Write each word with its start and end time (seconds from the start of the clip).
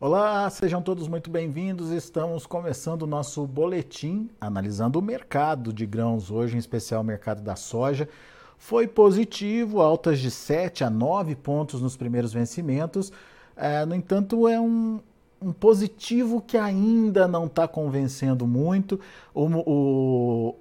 Olá, 0.00 0.48
sejam 0.48 0.80
todos 0.80 1.08
muito 1.08 1.28
bem-vindos. 1.28 1.90
Estamos 1.90 2.46
começando 2.46 3.02
o 3.02 3.06
nosso 3.06 3.44
boletim 3.48 4.30
analisando 4.40 5.00
o 5.00 5.02
mercado 5.02 5.72
de 5.72 5.84
grãos 5.84 6.30
hoje, 6.30 6.54
em 6.54 6.58
especial 6.60 7.00
o 7.00 7.04
mercado 7.04 7.42
da 7.42 7.56
soja. 7.56 8.08
Foi 8.56 8.86
positivo, 8.86 9.80
altas 9.80 10.20
de 10.20 10.30
7 10.30 10.84
a 10.84 10.90
9 10.90 11.34
pontos 11.34 11.82
nos 11.82 11.96
primeiros 11.96 12.32
vencimentos. 12.32 13.12
É, 13.56 13.84
no 13.84 13.92
entanto, 13.92 14.46
é 14.46 14.60
um, 14.60 15.00
um 15.42 15.52
positivo 15.52 16.40
que 16.40 16.56
ainda 16.56 17.26
não 17.26 17.46
está 17.46 17.66
convencendo 17.66 18.46
muito. 18.46 19.00
O, 19.34 19.46
o, 19.66 20.54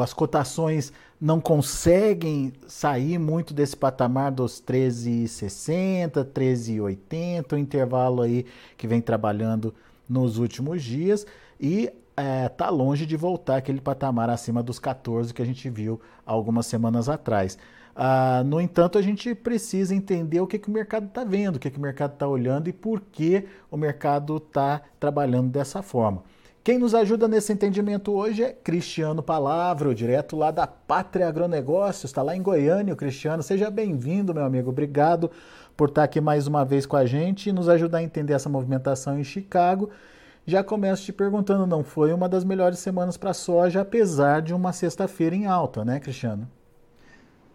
as 0.00 0.12
cotações 0.12 0.92
não 1.20 1.40
conseguem 1.40 2.52
sair 2.66 3.18
muito 3.18 3.52
desse 3.52 3.76
patamar 3.76 4.32
dos 4.32 4.62
13,60, 4.62 6.24
13,80, 6.24 7.52
o 7.52 7.58
intervalo 7.58 8.22
aí 8.22 8.46
que 8.76 8.86
vem 8.86 9.00
trabalhando 9.00 9.74
nos 10.08 10.38
últimos 10.38 10.82
dias 10.82 11.26
e 11.60 11.92
é, 12.16 12.48
tá 12.48 12.68
longe 12.68 13.06
de 13.06 13.16
voltar 13.16 13.56
aquele 13.56 13.80
patamar 13.80 14.28
acima 14.30 14.62
dos 14.62 14.78
14 14.78 15.32
que 15.32 15.42
a 15.42 15.46
gente 15.46 15.68
viu 15.70 16.00
algumas 16.26 16.66
semanas 16.66 17.08
atrás. 17.08 17.58
Ah, 17.94 18.42
no 18.44 18.60
entanto, 18.60 18.98
a 18.98 19.02
gente 19.02 19.34
precisa 19.34 19.94
entender 19.94 20.40
o 20.40 20.46
que, 20.46 20.58
que 20.58 20.68
o 20.68 20.72
mercado 20.72 21.06
está 21.06 21.24
vendo, 21.24 21.56
o 21.56 21.58
que, 21.58 21.70
que 21.70 21.78
o 21.78 21.80
mercado 21.80 22.14
está 22.14 22.26
olhando 22.26 22.68
e 22.68 22.72
por 22.72 23.00
que 23.00 23.46
o 23.70 23.76
mercado 23.76 24.38
está 24.38 24.80
trabalhando 24.98 25.50
dessa 25.50 25.82
forma. 25.82 26.22
Quem 26.64 26.78
nos 26.78 26.94
ajuda 26.94 27.26
nesse 27.26 27.52
entendimento 27.52 28.12
hoje 28.12 28.44
é 28.44 28.52
Cristiano 28.52 29.20
Palavra, 29.20 29.92
direto 29.92 30.36
lá 30.36 30.52
da 30.52 30.64
Pátria 30.64 31.26
Agronegócios, 31.26 32.04
está 32.04 32.22
lá 32.22 32.36
em 32.36 32.42
Goiânia, 32.42 32.94
o 32.94 32.96
Cristiano. 32.96 33.42
Seja 33.42 33.68
bem-vindo, 33.68 34.32
meu 34.32 34.44
amigo. 34.44 34.70
Obrigado 34.70 35.28
por 35.76 35.88
estar 35.88 36.04
aqui 36.04 36.20
mais 36.20 36.46
uma 36.46 36.64
vez 36.64 36.86
com 36.86 36.94
a 36.94 37.04
gente 37.04 37.48
e 37.48 37.52
nos 37.52 37.68
ajudar 37.68 37.98
a 37.98 38.02
entender 38.04 38.34
essa 38.34 38.48
movimentação 38.48 39.18
em 39.18 39.24
Chicago. 39.24 39.90
Já 40.46 40.62
começo 40.62 41.04
te 41.04 41.12
perguntando, 41.12 41.66
não 41.66 41.82
foi 41.82 42.12
uma 42.12 42.28
das 42.28 42.44
melhores 42.44 42.78
semanas 42.78 43.16
para 43.16 43.30
a 43.30 43.34
soja, 43.34 43.80
apesar 43.80 44.40
de 44.40 44.54
uma 44.54 44.72
sexta-feira 44.72 45.34
em 45.34 45.46
alta, 45.46 45.84
né, 45.84 45.98
Cristiano? 45.98 46.48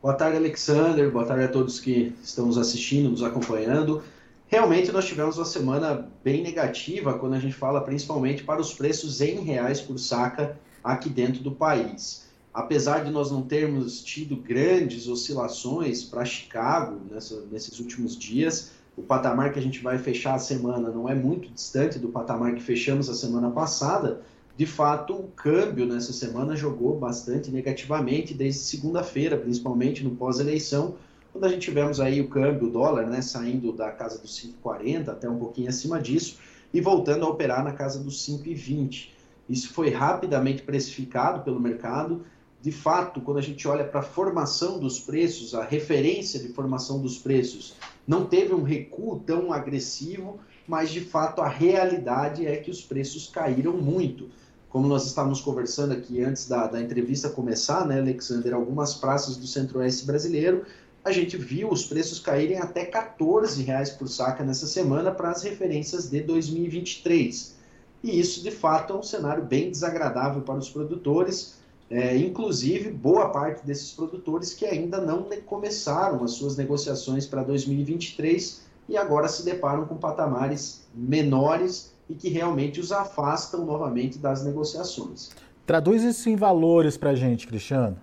Boa 0.01 0.15
tarde, 0.15 0.35
Alexander. 0.35 1.09
Boa 1.09 1.25
tarde 1.25 1.45
a 1.45 1.47
todos 1.47 1.79
que 1.79 2.13
estão 2.21 2.47
nos 2.47 2.57
assistindo, 2.57 3.09
nos 3.09 3.23
acompanhando. 3.23 4.03
Realmente 4.47 4.93
nós 4.93 5.05
tivemos 5.05 5.37
uma 5.37 5.45
semana 5.45 6.09
bem 6.23 6.41
negativa 6.41 7.19
quando 7.19 7.33
a 7.33 7.39
gente 7.39 7.53
fala 7.53 7.81
principalmente 7.81 8.43
para 8.43 8.61
os 8.61 8.73
preços 8.73 9.19
em 9.19 9.41
reais 9.41 9.81
por 9.81 9.99
saca 9.99 10.57
aqui 10.81 11.09
dentro 11.09 11.43
do 11.43 11.51
país. 11.51 12.25
Apesar 12.53 13.03
de 13.03 13.11
nós 13.11 13.29
não 13.29 13.41
termos 13.41 14.01
tido 14.01 14.37
grandes 14.37 15.09
oscilações 15.09 16.03
para 16.03 16.23
Chicago 16.23 16.97
nessa, 17.11 17.43
nesses 17.51 17.77
últimos 17.79 18.17
dias, 18.17 18.71
o 18.95 19.03
patamar 19.03 19.51
que 19.51 19.59
a 19.59 19.61
gente 19.61 19.83
vai 19.83 19.97
fechar 19.97 20.35
a 20.35 20.39
semana 20.39 20.89
não 20.89 21.09
é 21.09 21.13
muito 21.13 21.49
distante 21.49 21.99
do 21.99 22.07
patamar 22.07 22.55
que 22.55 22.63
fechamos 22.63 23.09
a 23.09 23.13
semana 23.13 23.51
passada. 23.51 24.21
De 24.55 24.65
fato, 24.65 25.13
o 25.13 25.27
câmbio 25.35 25.85
nessa 25.85 26.13
semana 26.13 26.55
jogou 26.55 26.97
bastante 26.97 27.51
negativamente 27.51 28.33
desde 28.33 28.61
segunda-feira, 28.61 29.37
principalmente 29.37 30.03
no 30.03 30.15
pós-eleição, 30.15 30.95
quando 31.37 31.45
a 31.45 31.49
gente 31.49 31.61
tivemos 31.61 31.99
aí 31.99 32.19
o 32.19 32.27
câmbio, 32.27 32.67
o 32.67 32.71
dólar, 32.71 33.05
né, 33.05 33.21
saindo 33.21 33.71
da 33.71 33.91
casa 33.91 34.17
dos 34.17 34.41
5,40 34.41 35.09
até 35.09 35.29
um 35.29 35.37
pouquinho 35.37 35.69
acima 35.69 36.01
disso 36.01 36.39
e 36.73 36.81
voltando 36.81 37.25
a 37.25 37.29
operar 37.29 37.63
na 37.63 37.73
casa 37.73 37.99
dos 37.99 38.25
5,20. 38.27 39.09
Isso 39.47 39.71
foi 39.71 39.91
rapidamente 39.91 40.63
precificado 40.63 41.43
pelo 41.43 41.59
mercado. 41.59 42.25
De 42.59 42.71
fato, 42.71 43.21
quando 43.21 43.37
a 43.37 43.41
gente 43.41 43.67
olha 43.67 43.83
para 43.83 43.99
a 43.99 44.03
formação 44.03 44.79
dos 44.79 44.99
preços, 44.99 45.53
a 45.53 45.63
referência 45.63 46.39
de 46.39 46.47
formação 46.49 46.99
dos 46.99 47.19
preços, 47.19 47.75
não 48.07 48.25
teve 48.25 48.55
um 48.55 48.63
recuo 48.63 49.19
tão 49.19 49.53
agressivo, 49.53 50.39
mas 50.67 50.89
de 50.89 51.01
fato 51.01 51.41
a 51.41 51.47
realidade 51.47 52.47
é 52.47 52.57
que 52.57 52.71
os 52.71 52.81
preços 52.81 53.27
caíram 53.27 53.73
muito. 53.73 54.27
Como 54.69 54.87
nós 54.87 55.05
estávamos 55.05 55.39
conversando 55.39 55.93
aqui 55.93 56.19
antes 56.19 56.47
da, 56.47 56.65
da 56.65 56.81
entrevista 56.81 57.29
começar, 57.29 57.85
né, 57.85 57.99
Alexander, 57.99 58.55
algumas 58.55 58.95
praças 58.95 59.37
do 59.37 59.45
centro-oeste 59.45 60.05
brasileiro 60.05 60.65
a 61.07 61.11
gente 61.11 61.37
viu 61.37 61.69
os 61.71 61.85
preços 61.85 62.19
caírem 62.19 62.57
até 62.57 62.83
14 62.85 63.63
reais 63.63 63.89
por 63.89 64.09
saca 64.09 64.43
nessa 64.43 64.67
semana 64.67 65.09
para 65.09 65.31
as 65.31 65.41
referências 65.41 66.09
de 66.09 66.21
2023. 66.21 67.55
E 68.03 68.19
isso, 68.19 68.43
de 68.43 68.51
fato, 68.51 68.93
é 68.93 68.95
um 68.97 69.03
cenário 69.03 69.43
bem 69.43 69.71
desagradável 69.71 70.41
para 70.41 70.57
os 70.57 70.69
produtores, 70.69 71.55
é, 71.89 72.17
inclusive 72.17 72.91
boa 72.91 73.29
parte 73.29 73.65
desses 73.65 73.91
produtores 73.93 74.53
que 74.53 74.65
ainda 74.65 74.99
não 74.99 75.29
começaram 75.45 76.23
as 76.23 76.31
suas 76.31 76.57
negociações 76.57 77.25
para 77.25 77.41
2023 77.41 78.61
e 78.89 78.97
agora 78.97 79.29
se 79.29 79.43
deparam 79.45 79.85
com 79.85 79.95
patamares 79.95 80.85
menores 80.93 81.93
e 82.09 82.15
que 82.15 82.27
realmente 82.27 82.81
os 82.81 82.91
afastam 82.91 83.65
novamente 83.65 84.17
das 84.17 84.43
negociações. 84.43 85.29
Traduz 85.65 86.03
isso 86.03 86.29
em 86.29 86.35
valores 86.35 86.97
para 86.97 87.11
a 87.11 87.15
gente, 87.15 87.47
Cristiano. 87.47 87.97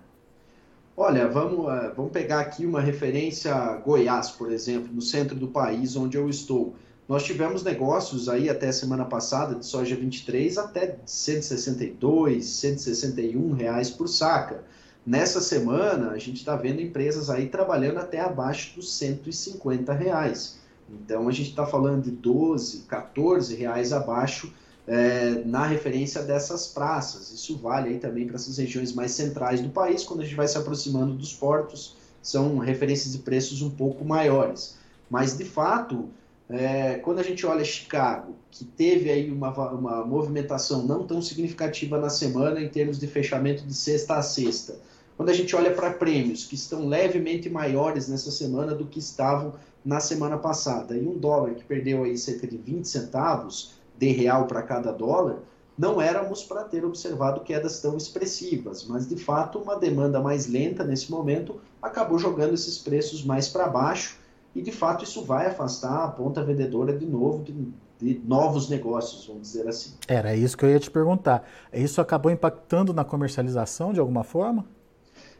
Olha, 0.97 1.27
vamos, 1.27 1.59
uh, 1.65 1.93
vamos 1.93 2.13
pegar 2.13 2.39
aqui 2.39 2.65
uma 2.65 2.79
referência 2.79 3.53
Goiás, 3.85 4.31
por 4.31 4.49
exemplo, 4.49 4.93
no 4.93 5.01
centro 5.01 5.35
do 5.35 5.49
país 5.49 5.97
onde 5.97 6.15
eu 6.15 6.29
estou. 6.29 6.73
Nós 7.05 7.23
tivemos 7.23 7.63
negócios 7.63 8.29
aí 8.29 8.49
até 8.49 8.71
semana 8.71 9.03
passada 9.03 9.55
de 9.55 9.65
soja 9.65 9.93
23 9.93 10.57
até 10.57 10.97
162, 11.05 12.45
161 12.45 13.53
reais 13.53 13.89
por 13.89 14.07
saca. 14.07 14.63
Nessa 15.05 15.41
semana 15.41 16.11
a 16.11 16.17
gente 16.17 16.37
está 16.37 16.55
vendo 16.55 16.81
empresas 16.81 17.29
aí 17.29 17.49
trabalhando 17.49 17.97
até 17.97 18.21
abaixo 18.21 18.75
dos 18.75 18.93
150 18.93 19.91
reais. 19.91 20.59
Então 20.89 21.27
a 21.27 21.31
gente 21.33 21.49
está 21.49 21.65
falando 21.65 22.03
de 22.03 22.11
12, 22.11 22.83
14 22.83 23.53
reais 23.53 23.91
abaixo 23.91 24.51
é, 24.87 25.41
na 25.45 25.65
referência 25.65 26.21
dessas 26.21 26.67
praças. 26.67 27.31
Isso 27.31 27.57
vale 27.57 27.89
aí 27.89 27.99
também 27.99 28.25
para 28.25 28.35
essas 28.35 28.57
regiões 28.57 28.93
mais 28.93 29.11
centrais 29.11 29.61
do 29.61 29.69
país, 29.69 30.03
quando 30.03 30.21
a 30.21 30.23
gente 30.23 30.35
vai 30.35 30.47
se 30.47 30.57
aproximando 30.57 31.13
dos 31.13 31.33
portos, 31.33 31.95
são 32.21 32.57
referências 32.57 33.13
de 33.13 33.19
preços 33.19 33.61
um 33.61 33.69
pouco 33.69 34.03
maiores. 34.03 34.77
Mas, 35.09 35.37
de 35.37 35.45
fato, 35.45 36.09
é, 36.49 36.95
quando 36.95 37.19
a 37.19 37.23
gente 37.23 37.45
olha 37.45 37.63
Chicago, 37.63 38.35
que 38.51 38.63
teve 38.63 39.09
aí 39.09 39.31
uma, 39.31 39.51
uma 39.71 40.05
movimentação 40.05 40.83
não 40.83 41.05
tão 41.05 41.21
significativa 41.21 41.99
na 41.99 42.09
semana 42.09 42.61
em 42.61 42.69
termos 42.69 42.99
de 42.99 43.07
fechamento 43.07 43.63
de 43.65 43.73
sexta 43.73 44.15
a 44.15 44.21
sexta, 44.21 44.79
quando 45.17 45.29
a 45.29 45.33
gente 45.33 45.55
olha 45.55 45.71
para 45.71 45.91
prêmios 45.91 46.45
que 46.45 46.55
estão 46.55 46.87
levemente 46.87 47.49
maiores 47.49 48.07
nessa 48.07 48.31
semana 48.31 48.75
do 48.75 48.85
que 48.85 48.99
estavam 48.99 49.53
na 49.83 49.99
semana 49.99 50.37
passada, 50.37 50.97
e 50.97 51.07
um 51.07 51.17
dólar 51.17 51.53
que 51.53 51.63
perdeu 51.63 52.03
aí 52.03 52.17
cerca 52.17 52.47
de 52.47 52.57
20 52.57 52.85
centavos, 52.85 53.74
de 53.97 54.11
real 54.11 54.45
para 54.45 54.61
cada 54.61 54.91
dólar, 54.91 55.39
não 55.77 56.01
éramos 56.01 56.43
para 56.43 56.63
ter 56.63 56.85
observado 56.85 57.41
quedas 57.41 57.81
tão 57.81 57.97
expressivas, 57.97 58.85
mas 58.87 59.07
de 59.07 59.17
fato 59.17 59.59
uma 59.59 59.77
demanda 59.77 60.21
mais 60.21 60.47
lenta 60.47 60.83
nesse 60.83 61.11
momento 61.11 61.59
acabou 61.81 62.17
jogando 62.17 62.53
esses 62.53 62.77
preços 62.77 63.23
mais 63.23 63.49
para 63.49 63.67
baixo 63.67 64.17
e 64.55 64.61
de 64.61 64.71
fato 64.71 65.03
isso 65.03 65.23
vai 65.23 65.47
afastar 65.47 66.05
a 66.05 66.07
ponta 66.07 66.41
vendedora 66.43 66.97
de 66.97 67.05
novo 67.05 67.43
de, 67.43 67.67
de, 67.99 68.21
novos 68.25 68.69
negócios, 68.69 69.27
vamos 69.27 69.41
dizer 69.41 69.67
assim. 69.67 69.95
Era 70.07 70.33
isso 70.33 70.57
que 70.57 70.63
eu 70.63 70.69
ia 70.69 70.79
te 70.79 70.89
perguntar. 70.89 71.45
Isso 71.73 71.99
acabou 71.99 72.31
impactando 72.31 72.93
na 72.93 73.03
comercialização 73.03 73.91
de 73.91 73.99
alguma 73.99 74.23
forma? 74.23 74.65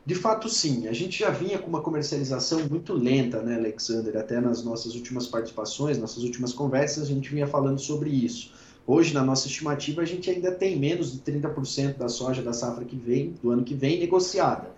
De 0.05 0.13
fato, 0.13 0.47
sim. 0.47 0.87
A 0.87 0.93
gente 0.93 1.17
já 1.17 1.31
vinha 1.31 1.57
com 1.57 1.67
uma 1.67 1.81
comercialização 1.81 2.59
muito 2.69 2.93
lenta, 2.93 3.41
né, 3.41 3.55
Alexander? 3.55 4.15
Até 4.17 4.39
nas 4.39 4.63
nossas 4.63 4.93
últimas 4.93 5.25
participações, 5.25 5.97
nossas 5.97 6.23
últimas 6.23 6.53
conversas, 6.53 7.05
a 7.05 7.07
gente 7.07 7.29
vinha 7.29 7.47
falando 7.47 7.79
sobre 7.79 8.11
isso. 8.11 8.53
Hoje, 8.85 9.15
na 9.15 9.23
nossa 9.23 9.47
estimativa, 9.47 10.03
a 10.03 10.05
gente 10.05 10.29
ainda 10.29 10.51
tem 10.51 10.77
menos 10.77 11.11
de 11.11 11.19
30% 11.19 11.97
da 11.97 12.07
soja 12.07 12.43
da 12.43 12.53
safra 12.53 12.85
que 12.85 12.95
vem, 12.95 13.33
do 13.41 13.49
ano 13.49 13.63
que 13.63 13.73
vem, 13.73 13.99
negociada 13.99 14.75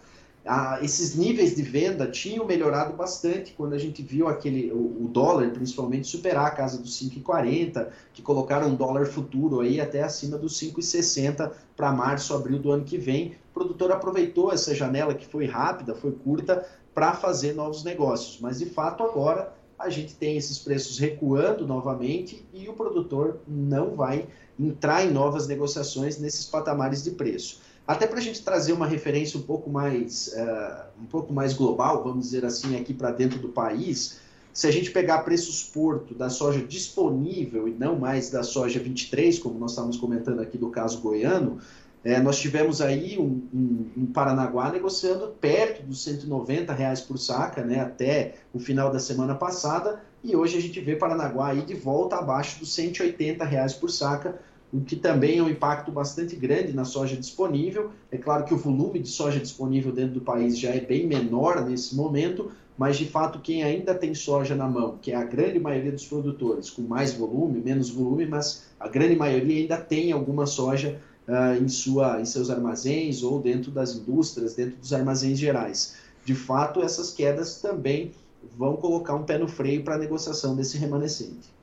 ah, 0.48 0.80
esses 0.82 1.16
níveis 1.16 1.56
de 1.56 1.62
venda 1.62 2.08
tinham 2.08 2.46
melhorado 2.46 2.96
bastante 2.96 3.52
quando 3.52 3.74
a 3.74 3.78
gente 3.78 4.02
viu 4.02 4.28
aquele 4.28 4.72
o, 4.72 5.04
o 5.04 5.10
dólar 5.10 5.52
principalmente 5.52 6.08
superar 6.08 6.48
a 6.48 6.52
casa 6.52 6.78
dos 6.82 6.98
5,40, 7.02 7.90
que 8.14 8.22
colocaram 8.22 8.70
um 8.70 8.76
dólar 8.76 9.06
futuro 9.06 9.60
aí 9.60 9.82
até 9.82 10.02
acima 10.02 10.38
dos 10.38 10.58
5,60 10.60 11.52
para 11.76 11.92
março, 11.92 12.34
abril 12.34 12.60
do 12.60 12.72
ano 12.72 12.86
que 12.86 12.98
vem. 12.98 13.36
O 13.58 13.66
produtor 13.66 13.92
aproveitou 13.92 14.54
essa 14.54 14.76
janela 14.76 15.16
que 15.16 15.26
foi 15.26 15.48
rápida, 15.48 15.96
foi 15.96 16.12
curta 16.12 16.64
para 16.94 17.14
fazer 17.14 17.54
novos 17.54 17.84
negócios, 17.84 18.40
mas 18.40 18.60
de 18.60 18.68
fato 18.68 19.02
agora 19.02 19.52
a 19.80 19.90
gente 19.90 20.14
tem 20.14 20.38
esses 20.38 20.60
preços 20.60 21.00
recuando 21.00 21.66
novamente 21.66 22.46
e 22.54 22.70
o 22.70 22.74
produtor 22.74 23.40
não 23.48 23.96
vai 23.96 24.28
entrar 24.60 25.04
em 25.04 25.12
novas 25.12 25.48
negociações 25.48 26.20
nesses 26.20 26.46
patamares 26.46 27.04
de 27.04 27.12
preço. 27.12 27.60
Até 27.88 28.06
para 28.06 28.20
a 28.20 28.22
gente 28.22 28.44
trazer 28.44 28.74
uma 28.74 28.86
referência 28.86 29.40
um 29.40 29.44
pouco 29.44 29.72
mais, 29.72 30.28
uh, 30.36 31.02
um 31.02 31.06
pouco 31.08 31.34
mais 31.34 31.54
global, 31.54 32.04
vamos 32.04 32.26
dizer 32.26 32.46
assim, 32.46 32.80
aqui 32.80 32.94
para 32.94 33.10
dentro 33.10 33.40
do 33.40 33.50
país, 33.50 34.20
se 34.54 34.68
a 34.68 34.72
gente 34.72 34.92
pegar 34.92 35.20
preços 35.20 35.64
porto 35.64 36.14
da 36.14 36.30
soja 36.30 36.60
disponível 36.60 37.68
e 37.68 37.72
não 37.72 37.98
mais 37.98 38.30
da 38.30 38.44
soja 38.44 38.80
23, 38.80 39.40
como 39.40 39.58
nós 39.58 39.72
estávamos 39.72 39.98
comentando 39.98 40.42
aqui 40.42 40.60
do 40.60 40.70
caso 40.70 41.00
goiano, 41.00 41.60
É, 42.04 42.20
nós 42.20 42.40
tivemos 42.40 42.82
aí 42.82 43.18
um, 43.18 43.42
um, 43.54 43.86
um, 43.98 44.06
Paranaguá 44.06 44.72
negociando 44.72 45.28
perto 45.42 45.84
dos 45.84 46.04
190 46.04 46.72
reais 46.74 47.02
por 47.02 47.18
saca, 47.18 47.64
né, 47.64 47.82
até 47.82 48.36
o 48.54 48.60
final 48.60 48.92
da 48.92 49.00
semana 49.00 49.36
passada, 49.36 50.02
e 50.24 50.36
hoje 50.36 50.58
a 50.58 50.62
gente 50.62 50.80
vê 50.80 50.96
Paranaguá 50.96 51.50
aí 51.50 51.62
de 51.62 51.74
volta 51.74 52.16
abaixo 52.18 52.60
dos 52.60 52.74
180 52.74 53.44
reais 53.44 53.74
por 53.74 53.90
saca, 53.90 54.40
o 54.72 54.82
que 54.82 54.96
também 54.96 55.40
é 55.40 55.44
um 55.44 55.50
impacto 55.50 55.92
bastante 55.92 56.36
grande 56.36 56.74
na 56.74 56.84
soja 56.84 57.16
disponível. 57.16 57.92
É 58.12 58.18
claro 58.18 58.44
que 58.44 58.54
o 58.54 58.58
volume 58.58 59.00
de 59.00 59.08
soja 59.08 59.40
disponível 59.40 59.94
dentro 59.94 60.16
do 60.16 60.22
país 60.22 60.60
já 60.60 60.70
é 60.70 60.82
bem 60.82 61.08
menor 61.08 61.64
nesse 61.66 61.96
momento, 61.96 62.52
mas 62.78 62.98
de 62.98 63.06
fato 63.06 63.40
quem 63.40 63.64
ainda 63.64 63.96
tem 63.96 64.14
soja 64.14 64.56
na 64.56 64.68
mão, 64.68 64.98
que 65.02 65.12
é 65.12 65.16
a 65.16 65.24
grande 65.24 65.60
maioria 65.60 65.92
dos 65.92 66.06
produtores, 66.06 66.70
com 66.70 66.82
mais 66.82 67.14
volume, 67.14 67.60
menos 67.60 67.90
volume, 67.90 68.26
mas 68.26 68.68
a 68.80 68.88
grande 68.88 69.16
maioria 69.16 69.62
ainda 69.62 69.78
tem 69.78 70.12
alguma 70.12 70.46
soja 70.46 71.02
uh, 71.28 71.62
em, 71.62 71.68
sua, 71.68 72.22
em 72.22 72.26
seus 72.26 72.50
armazéns 72.50 73.24
ou 73.24 73.42
dentro 73.42 73.72
das 73.72 73.96
indústrias, 73.96 74.56
dentro 74.56 74.78
dos 74.78 74.94
armazéns 74.94 75.38
gerais. 75.38 75.96
De 76.24 76.36
fato, 76.36 76.82
essas 76.82 77.12
quedas 77.12 77.62
também 77.62 78.12
vão 78.58 78.76
colocar 78.76 79.16
um 79.16 79.24
pé 79.24 79.38
no 79.38 79.48
freio 79.48 79.84
para 79.84 79.96
a 79.96 79.98
negociação 79.98 80.56
desse 80.56 80.78
remanescente. 80.78 81.56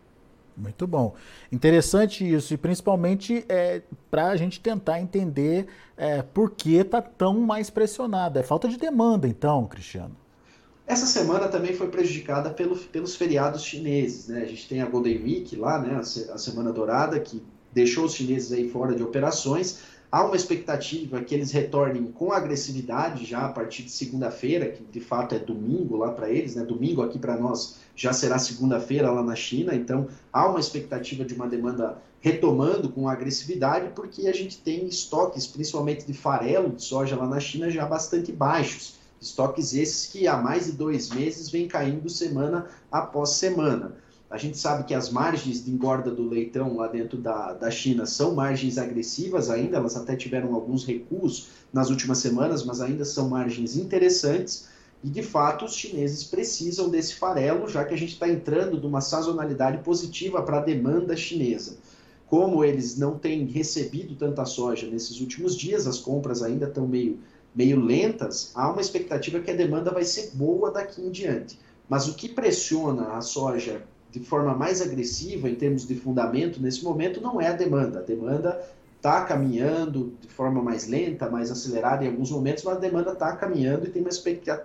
Muito 0.57 0.87
bom. 0.87 1.15
Interessante 1.51 2.25
isso, 2.25 2.55
e 2.55 2.57
principalmente 2.57 3.45
é, 3.49 3.83
para 4.11 4.29
a 4.29 4.37
gente 4.37 4.61
tentar 4.61 5.01
entender 5.01 5.67
é, 5.97 6.23
por 6.23 6.53
que 6.53 6.77
está 6.77 7.03
tão 7.03 7.41
mais 7.41 7.71
pressionado. 7.71 8.39
É 8.39 8.43
falta 8.43 8.69
de 8.69 8.77
demanda, 8.77 9.27
então, 9.27 9.67
Cristiano. 9.67 10.17
Essa 10.87 11.07
semana 11.07 11.49
também 11.49 11.75
foi 11.75 11.89
prejudicada 11.89 12.51
pelo, 12.51 12.77
pelos 12.77 13.17
feriados 13.17 13.65
chineses. 13.65 14.29
Né? 14.29 14.43
A 14.43 14.47
gente 14.47 14.69
tem 14.69 14.83
a 14.83 14.87
Golden 14.87 15.23
Week 15.23 15.57
lá, 15.57 15.81
né? 15.81 15.97
a 15.97 16.39
Semana 16.39 16.73
Dourada, 16.73 17.19
que 17.19 17.43
deixou 17.75 18.05
os 18.05 18.15
chineses 18.15 18.53
aí 18.53 18.69
fora 18.71 18.95
de 18.95 19.03
operações. 19.03 19.81
Há 20.11 20.25
uma 20.25 20.37
expectativa 20.37 21.21
que 21.25 21.35
eles 21.35 21.51
retornem 21.51 22.05
com 22.05 22.33
agressividade 22.33 23.25
já 23.25 23.47
a 23.47 23.49
partir 23.49 23.83
de 23.83 23.91
segunda-feira, 23.91 24.69
que 24.69 24.85
de 24.85 25.01
fato 25.01 25.35
é 25.35 25.41
domingo 25.41 25.97
lá 25.97 26.13
para 26.13 26.31
eles, 26.31 26.55
né? 26.55 26.63
Domingo 26.65 27.03
aqui 27.03 27.19
para 27.19 27.37
nós 27.37 27.79
já 27.97 28.13
será 28.13 28.39
segunda-feira 28.39 29.11
lá 29.11 29.25
na 29.25 29.35
China, 29.35 29.75
então 29.75 30.07
há 30.33 30.49
uma 30.49 30.61
expectativa 30.61 31.25
de 31.25 31.35
uma 31.35 31.49
demanda 31.49 32.01
retomando 32.21 32.89
com 32.89 33.09
agressividade, 33.09 33.91
porque 33.95 34.29
a 34.29 34.33
gente 34.33 34.59
tem 34.59 34.87
estoques, 34.87 35.49
principalmente 35.49 36.07
de 36.07 36.15
farelo 36.15 36.71
de 36.71 36.83
soja 36.83 37.17
lá 37.17 37.27
na 37.27 37.41
China, 37.41 37.69
já 37.69 37.85
bastante 37.85 38.31
baixos. 38.31 38.95
Estoques 39.21 39.75
esses 39.75 40.07
que 40.07 40.29
há 40.29 40.37
mais 40.37 40.67
de 40.67 40.73
dois 40.73 41.11
meses 41.11 41.51
vêm 41.51 41.67
caindo 41.67 42.09
semana 42.09 42.67
após 42.91 43.31
semana. 43.31 43.97
A 44.31 44.39
gente 44.39 44.59
sabe 44.59 44.85
que 44.85 44.95
as 44.95 45.11
margens 45.11 45.65
de 45.65 45.71
engorda 45.71 46.11
do 46.11 46.27
leitão 46.27 46.77
lá 46.77 46.89
dentro 46.89 47.19
da, 47.19 47.53
da 47.53 47.71
China 47.71 48.07
são 48.07 48.35
margens 48.35 48.79
agressivas 48.79 49.51
ainda, 49.51 49.77
elas 49.77 49.97
até 49.97 50.17
tiveram 50.17 50.55
alguns 50.55 50.85
recuos 50.85 51.49
nas 51.73 51.91
últimas 51.91 52.19
semanas, 52.19 52.65
mas 52.65 52.81
ainda 52.81 53.05
são 53.05 53.29
margens 53.29 53.77
interessantes. 53.77 54.67
E 55.05 55.09
de 55.09 55.23
fato, 55.23 55.67
os 55.67 55.77
chineses 55.77 56.25
precisam 56.25 56.89
desse 56.89 57.15
farelo, 57.17 57.69
já 57.69 57.85
que 57.85 57.93
a 57.93 57.97
gente 57.97 58.15
está 58.15 58.27
entrando 58.27 58.81
numa 58.81 59.03
sazonalidade 59.03 59.83
positiva 59.85 60.43
para 60.43 60.59
a 60.59 60.65
demanda 60.65 61.15
chinesa. 61.15 61.77
Como 62.27 62.65
eles 62.65 62.97
não 62.97 63.19
têm 63.19 63.45
recebido 63.45 64.17
tanta 64.17 64.47
soja 64.47 64.87
nesses 64.87 65.21
últimos 65.21 65.55
dias, 65.55 65.87
as 65.87 65.99
compras 65.99 66.43
ainda 66.43 66.67
estão 66.67 66.89
meio, 66.89 67.21
meio 67.55 67.79
lentas, 67.79 68.51
há 68.55 68.71
uma 68.73 68.81
expectativa 68.81 69.41
que 69.41 69.51
a 69.51 69.55
demanda 69.55 69.91
vai 69.91 70.05
ser 70.05 70.31
boa 70.33 70.71
daqui 70.71 71.03
em 71.03 71.11
diante. 71.11 71.61
Mas 71.87 72.09
o 72.09 72.15
que 72.15 72.29
pressiona 72.29 73.13
a 73.13 73.21
soja 73.21 73.83
de 74.15 74.21
forma 74.21 74.55
mais 74.55 74.81
agressiva 74.81 75.51
em 75.51 75.57
termos 75.57 75.87
de 75.87 75.97
fundamento 75.97 76.63
nesse 76.63 76.85
momento 76.85 77.21
não 77.21 77.41
é 77.41 77.49
a 77.49 77.53
demanda. 77.53 77.99
A 77.99 78.03
demanda 78.03 78.65
está 78.97 79.25
caminhando 79.25 80.15
de 80.21 80.29
forma 80.29 80.63
mais 80.63 80.87
lenta, 80.87 81.29
mais 81.29 81.51
acelerada 81.51 82.05
em 82.05 82.09
alguns 82.09 82.31
momentos, 82.31 82.63
mas 82.63 82.77
a 82.77 82.81
demanda 82.81 83.13
está 83.13 83.35
caminhando 83.37 83.87
e 83.87 83.91
tem 83.91 84.01
uma 84.01 84.11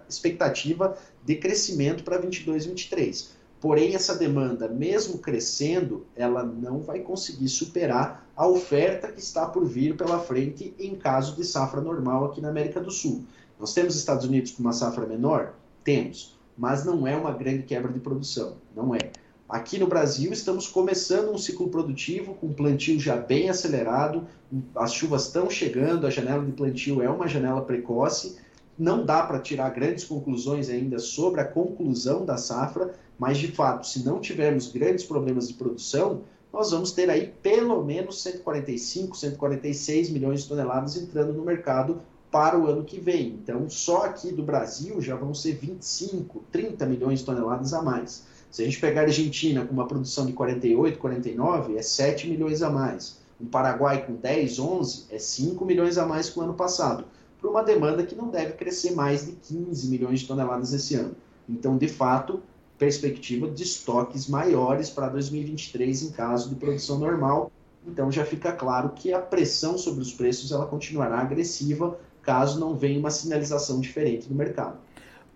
expectativa 0.07 0.95
de 1.25 1.35
crescimento 1.35 2.03
para 2.03 2.19
22, 2.19 2.67
23. 2.67 3.31
Porém, 3.59 3.95
essa 3.95 4.15
demanda, 4.15 4.69
mesmo 4.69 5.17
crescendo, 5.17 6.05
ela 6.15 6.43
não 6.43 6.79
vai 6.79 6.99
conseguir 6.99 7.49
superar 7.49 8.25
a 8.37 8.47
oferta 8.47 9.11
que 9.11 9.19
está 9.19 9.47
por 9.47 9.65
vir 9.65 9.97
pela 9.97 10.19
frente 10.19 10.73
em 10.79 10.95
caso 10.95 11.35
de 11.35 11.43
safra 11.43 11.81
normal 11.81 12.25
aqui 12.25 12.39
na 12.39 12.49
América 12.49 12.79
do 12.79 12.91
Sul. 12.91 13.25
Nós 13.59 13.73
temos 13.73 13.95
Estados 13.95 14.25
Unidos 14.25 14.51
com 14.51 14.61
uma 14.61 14.73
safra 14.73 15.05
menor? 15.07 15.55
Temos, 15.83 16.39
mas 16.55 16.85
não 16.85 17.05
é 17.05 17.17
uma 17.17 17.31
grande 17.31 17.63
quebra 17.63 17.91
de 17.91 17.99
produção, 17.99 18.57
não 18.73 18.93
é. 18.95 19.11
Aqui 19.49 19.79
no 19.79 19.87
Brasil, 19.87 20.31
estamos 20.31 20.67
começando 20.67 21.33
um 21.33 21.37
ciclo 21.39 21.69
produtivo 21.69 22.35
com 22.35 22.53
plantio 22.53 22.99
já 22.99 23.17
bem 23.17 23.49
acelerado, 23.49 24.27
as 24.75 24.93
chuvas 24.93 25.25
estão 25.25 25.49
chegando, 25.49 26.05
a 26.05 26.11
janela 26.11 26.45
de 26.45 26.51
plantio 26.51 27.01
é 27.01 27.09
uma 27.09 27.27
janela 27.27 27.63
precoce. 27.63 28.37
Não 28.77 29.03
dá 29.03 29.23
para 29.23 29.39
tirar 29.39 29.71
grandes 29.71 30.03
conclusões 30.03 30.69
ainda 30.69 30.99
sobre 30.99 31.41
a 31.41 31.45
conclusão 31.45 32.23
da 32.23 32.37
safra, 32.37 32.93
mas 33.17 33.39
de 33.39 33.51
fato, 33.51 33.87
se 33.87 34.05
não 34.05 34.19
tivermos 34.19 34.71
grandes 34.71 35.03
problemas 35.03 35.47
de 35.47 35.55
produção, 35.55 36.21
nós 36.53 36.69
vamos 36.69 36.91
ter 36.91 37.09
aí 37.09 37.33
pelo 37.41 37.83
menos 37.83 38.21
145, 38.21 39.17
146 39.17 40.11
milhões 40.11 40.43
de 40.43 40.49
toneladas 40.49 40.95
entrando 40.95 41.33
no 41.33 41.43
mercado 41.43 42.03
para 42.29 42.55
o 42.55 42.67
ano 42.67 42.83
que 42.83 42.99
vem. 42.99 43.29
Então, 43.29 43.67
só 43.67 44.05
aqui 44.05 44.31
do 44.31 44.43
Brasil 44.43 45.01
já 45.01 45.15
vão 45.15 45.33
ser 45.33 45.53
25, 45.53 46.43
30 46.51 46.85
milhões 46.85 47.19
de 47.21 47.25
toneladas 47.25 47.73
a 47.73 47.81
mais. 47.81 48.28
Se 48.51 48.63
a 48.63 48.65
gente 48.65 48.79
pegar 48.79 49.01
a 49.01 49.03
Argentina 49.05 49.63
com 49.63 49.73
uma 49.73 49.87
produção 49.87 50.25
de 50.25 50.33
48, 50.33 50.97
49, 50.97 51.77
é 51.77 51.81
7 51.81 52.27
milhões 52.27 52.61
a 52.61 52.69
mais. 52.69 53.19
Um 53.39 53.45
Paraguai 53.45 54.05
com 54.05 54.15
10, 54.15 54.59
11, 54.59 55.05
é 55.11 55.19
5 55.19 55.63
milhões 55.65 55.97
a 55.97 56.05
mais 56.05 56.29
que 56.29 56.39
o 56.39 56.41
ano 56.41 56.55
passado, 56.55 57.05
para 57.39 57.49
uma 57.49 57.63
demanda 57.63 58.03
que 58.03 58.15
não 58.15 58.29
deve 58.29 58.53
crescer 58.53 58.91
mais 58.91 59.25
de 59.25 59.33
15 59.33 59.87
milhões 59.87 60.21
de 60.21 60.27
toneladas 60.27 60.73
esse 60.73 60.95
ano. 60.95 61.15
Então, 61.47 61.77
de 61.77 61.87
fato, 61.87 62.41
perspectiva 62.77 63.49
de 63.49 63.63
estoques 63.63 64.27
maiores 64.27 64.89
para 64.89 65.09
2023 65.09 66.03
em 66.03 66.09
caso 66.11 66.49
de 66.49 66.55
produção 66.55 66.97
normal. 66.97 67.51
Então, 67.87 68.11
já 68.11 68.25
fica 68.25 68.51
claro 68.51 68.89
que 68.89 69.13
a 69.13 69.19
pressão 69.19 69.77
sobre 69.77 70.01
os 70.01 70.11
preços 70.11 70.51
ela 70.51 70.65
continuará 70.65 71.19
agressiva 71.19 71.97
caso 72.21 72.59
não 72.59 72.75
venha 72.75 72.99
uma 72.99 73.09
sinalização 73.09 73.79
diferente 73.79 74.27
do 74.27 74.35
mercado. 74.35 74.77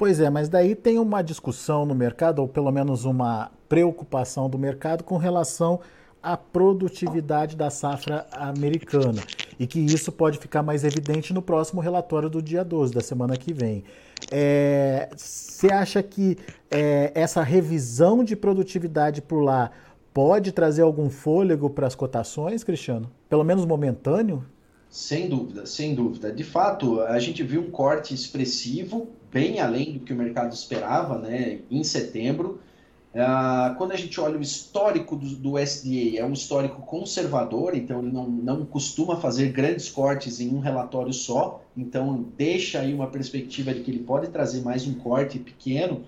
Pois 0.03 0.19
é, 0.19 0.29
mas 0.29 0.49
daí 0.49 0.75
tem 0.75 0.99
uma 0.99 1.21
discussão 1.21 1.85
no 1.85 1.95
mercado, 1.95 2.39
ou 2.39 2.47
pelo 2.49 2.69
menos 2.73 3.05
uma 3.05 3.49
preocupação 3.69 4.49
do 4.49 4.59
mercado 4.59 5.01
com 5.01 5.15
relação 5.15 5.79
à 6.21 6.35
produtividade 6.35 7.55
da 7.55 7.69
safra 7.69 8.27
americana. 8.33 9.23
E 9.57 9.65
que 9.65 9.79
isso 9.79 10.11
pode 10.11 10.39
ficar 10.39 10.61
mais 10.61 10.83
evidente 10.83 11.33
no 11.33 11.41
próximo 11.41 11.79
relatório 11.79 12.29
do 12.29 12.41
dia 12.41 12.65
12, 12.65 12.93
da 12.93 12.99
semana 12.99 13.37
que 13.37 13.53
vem. 13.53 13.85
Você 15.15 15.67
é, 15.67 15.73
acha 15.73 16.03
que 16.03 16.37
é, 16.69 17.13
essa 17.15 17.41
revisão 17.41 18.25
de 18.25 18.35
produtividade 18.35 19.21
por 19.21 19.41
lá 19.41 19.71
pode 20.13 20.51
trazer 20.51 20.81
algum 20.81 21.09
fôlego 21.09 21.69
para 21.69 21.87
as 21.87 21.95
cotações, 21.95 22.61
Cristiano? 22.61 23.09
Pelo 23.29 23.45
menos 23.45 23.65
momentâneo? 23.65 24.43
Sem 24.93 25.27
dúvida, 25.27 25.65
sem 25.65 25.95
dúvida. 25.95 26.31
De 26.31 26.43
fato, 26.43 27.01
a 27.01 27.17
gente 27.17 27.41
viu 27.41 27.61
um 27.61 27.71
corte 27.71 28.13
expressivo, 28.13 29.07
bem 29.31 29.59
além 29.59 29.93
do 29.93 30.01
que 30.01 30.13
o 30.13 30.15
mercado 30.15 30.53
esperava, 30.53 31.17
né, 31.17 31.61
em 31.71 31.83
setembro. 31.83 32.59
Uh, 33.11 33.73
quando 33.75 33.93
a 33.93 33.95
gente 33.95 34.21
olha 34.21 34.37
o 34.37 34.41
histórico 34.41 35.15
do, 35.15 35.35
do 35.35 35.57
SDA, 35.57 36.19
é 36.19 36.23
um 36.23 36.33
histórico 36.33 36.83
conservador, 36.83 37.75
então 37.75 38.03
ele 38.03 38.11
não, 38.11 38.29
não 38.29 38.65
costuma 38.67 39.15
fazer 39.15 39.51
grandes 39.51 39.89
cortes 39.89 40.39
em 40.39 40.53
um 40.53 40.59
relatório 40.59 41.11
só, 41.11 41.63
então 41.75 42.27
deixa 42.37 42.79
aí 42.79 42.93
uma 42.93 43.07
perspectiva 43.07 43.73
de 43.73 43.79
que 43.79 43.89
ele 43.89 44.03
pode 44.03 44.27
trazer 44.27 44.61
mais 44.61 44.85
um 44.85 44.93
corte 44.93 45.39
pequeno 45.39 46.03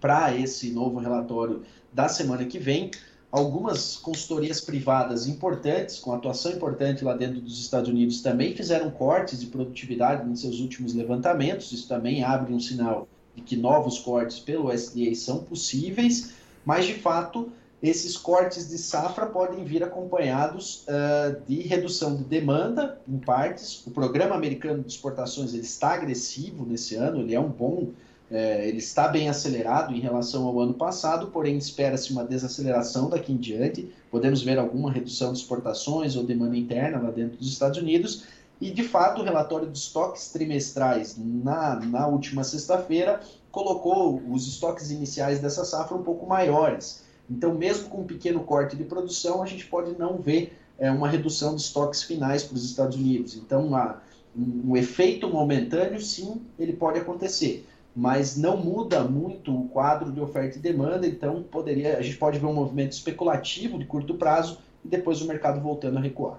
para 0.00 0.34
esse 0.34 0.70
novo 0.70 0.98
relatório 0.98 1.64
da 1.92 2.08
semana 2.08 2.46
que 2.46 2.58
vem 2.58 2.90
algumas 3.30 3.96
consultorias 3.96 4.60
privadas 4.60 5.26
importantes, 5.26 5.98
com 5.98 6.12
atuação 6.12 6.52
importante 6.52 7.04
lá 7.04 7.14
dentro 7.14 7.40
dos 7.40 7.60
Estados 7.60 7.88
Unidos, 7.88 8.20
também 8.22 8.54
fizeram 8.54 8.90
cortes 8.90 9.40
de 9.40 9.46
produtividade 9.46 10.26
nos 10.26 10.40
seus 10.40 10.60
últimos 10.60 10.94
levantamentos. 10.94 11.72
Isso 11.72 11.88
também 11.88 12.22
abre 12.22 12.52
um 12.52 12.60
sinal 12.60 13.08
de 13.34 13.42
que 13.42 13.56
novos 13.56 13.98
cortes 13.98 14.38
pelo 14.38 14.72
SDA 14.72 15.14
são 15.14 15.38
possíveis, 15.38 16.32
mas 16.64 16.86
de 16.86 16.94
fato 16.94 17.50
esses 17.82 18.16
cortes 18.16 18.68
de 18.68 18.78
safra 18.78 19.26
podem 19.26 19.62
vir 19.62 19.84
acompanhados 19.84 20.84
uh, 20.88 21.40
de 21.46 21.60
redução 21.60 22.16
de 22.16 22.24
demanda 22.24 22.98
em 23.06 23.18
partes. 23.18 23.86
O 23.86 23.90
programa 23.90 24.34
americano 24.34 24.82
de 24.82 24.90
exportações 24.90 25.52
ele 25.52 25.62
está 25.62 25.90
agressivo 25.90 26.64
nesse 26.64 26.94
ano, 26.94 27.20
ele 27.20 27.34
é 27.34 27.40
um 27.40 27.50
bom 27.50 27.90
é, 28.30 28.68
ele 28.68 28.78
está 28.78 29.06
bem 29.06 29.28
acelerado 29.28 29.94
em 29.94 30.00
relação 30.00 30.46
ao 30.46 30.58
ano 30.60 30.74
passado, 30.74 31.28
porém 31.28 31.56
espera-se 31.56 32.10
uma 32.12 32.24
desaceleração 32.24 33.08
daqui 33.08 33.32
em 33.32 33.36
diante. 33.36 33.92
Podemos 34.10 34.42
ver 34.42 34.58
alguma 34.58 34.90
redução 34.90 35.32
de 35.32 35.38
exportações 35.38 36.16
ou 36.16 36.24
demanda 36.24 36.56
interna 36.56 37.00
lá 37.00 37.10
dentro 37.10 37.36
dos 37.36 37.48
Estados 37.48 37.78
Unidos. 37.78 38.24
E, 38.60 38.70
de 38.70 38.82
fato, 38.82 39.20
o 39.20 39.24
relatório 39.24 39.70
de 39.70 39.78
estoques 39.78 40.30
trimestrais 40.30 41.16
na, 41.18 41.78
na 41.80 42.06
última 42.08 42.42
sexta-feira 42.42 43.20
colocou 43.50 44.20
os 44.28 44.48
estoques 44.48 44.90
iniciais 44.90 45.38
dessa 45.40 45.64
safra 45.64 45.96
um 45.96 46.02
pouco 46.02 46.26
maiores. 46.26 47.04
Então, 47.30 47.54
mesmo 47.54 47.88
com 47.88 48.00
um 48.00 48.06
pequeno 48.06 48.40
corte 48.40 48.76
de 48.76 48.84
produção, 48.84 49.42
a 49.42 49.46
gente 49.46 49.66
pode 49.66 49.96
não 49.98 50.16
ver 50.16 50.56
é, 50.78 50.90
uma 50.90 51.08
redução 51.08 51.54
de 51.54 51.60
estoques 51.60 52.02
finais 52.02 52.42
para 52.42 52.54
os 52.56 52.64
Estados 52.64 52.96
Unidos. 52.96 53.36
Então, 53.36 53.66
uma, 53.66 54.02
um, 54.36 54.70
um 54.72 54.76
efeito 54.76 55.28
momentâneo, 55.28 56.00
sim, 56.00 56.40
ele 56.58 56.72
pode 56.72 56.98
acontecer, 56.98 57.66
mas 57.96 58.36
não 58.36 58.58
muda 58.58 59.02
muito 59.02 59.58
o 59.58 59.68
quadro 59.68 60.12
de 60.12 60.20
oferta 60.20 60.58
e 60.58 60.60
demanda, 60.60 61.06
então 61.06 61.42
poderia, 61.42 61.96
a 61.96 62.02
gente 62.02 62.18
pode 62.18 62.38
ver 62.38 62.44
um 62.44 62.52
movimento 62.52 62.92
especulativo 62.92 63.78
de 63.78 63.86
curto 63.86 64.14
prazo 64.14 64.58
e 64.84 64.88
depois 64.88 65.22
o 65.22 65.26
mercado 65.26 65.62
voltando 65.62 65.96
a 65.96 66.00
recuar. 66.02 66.38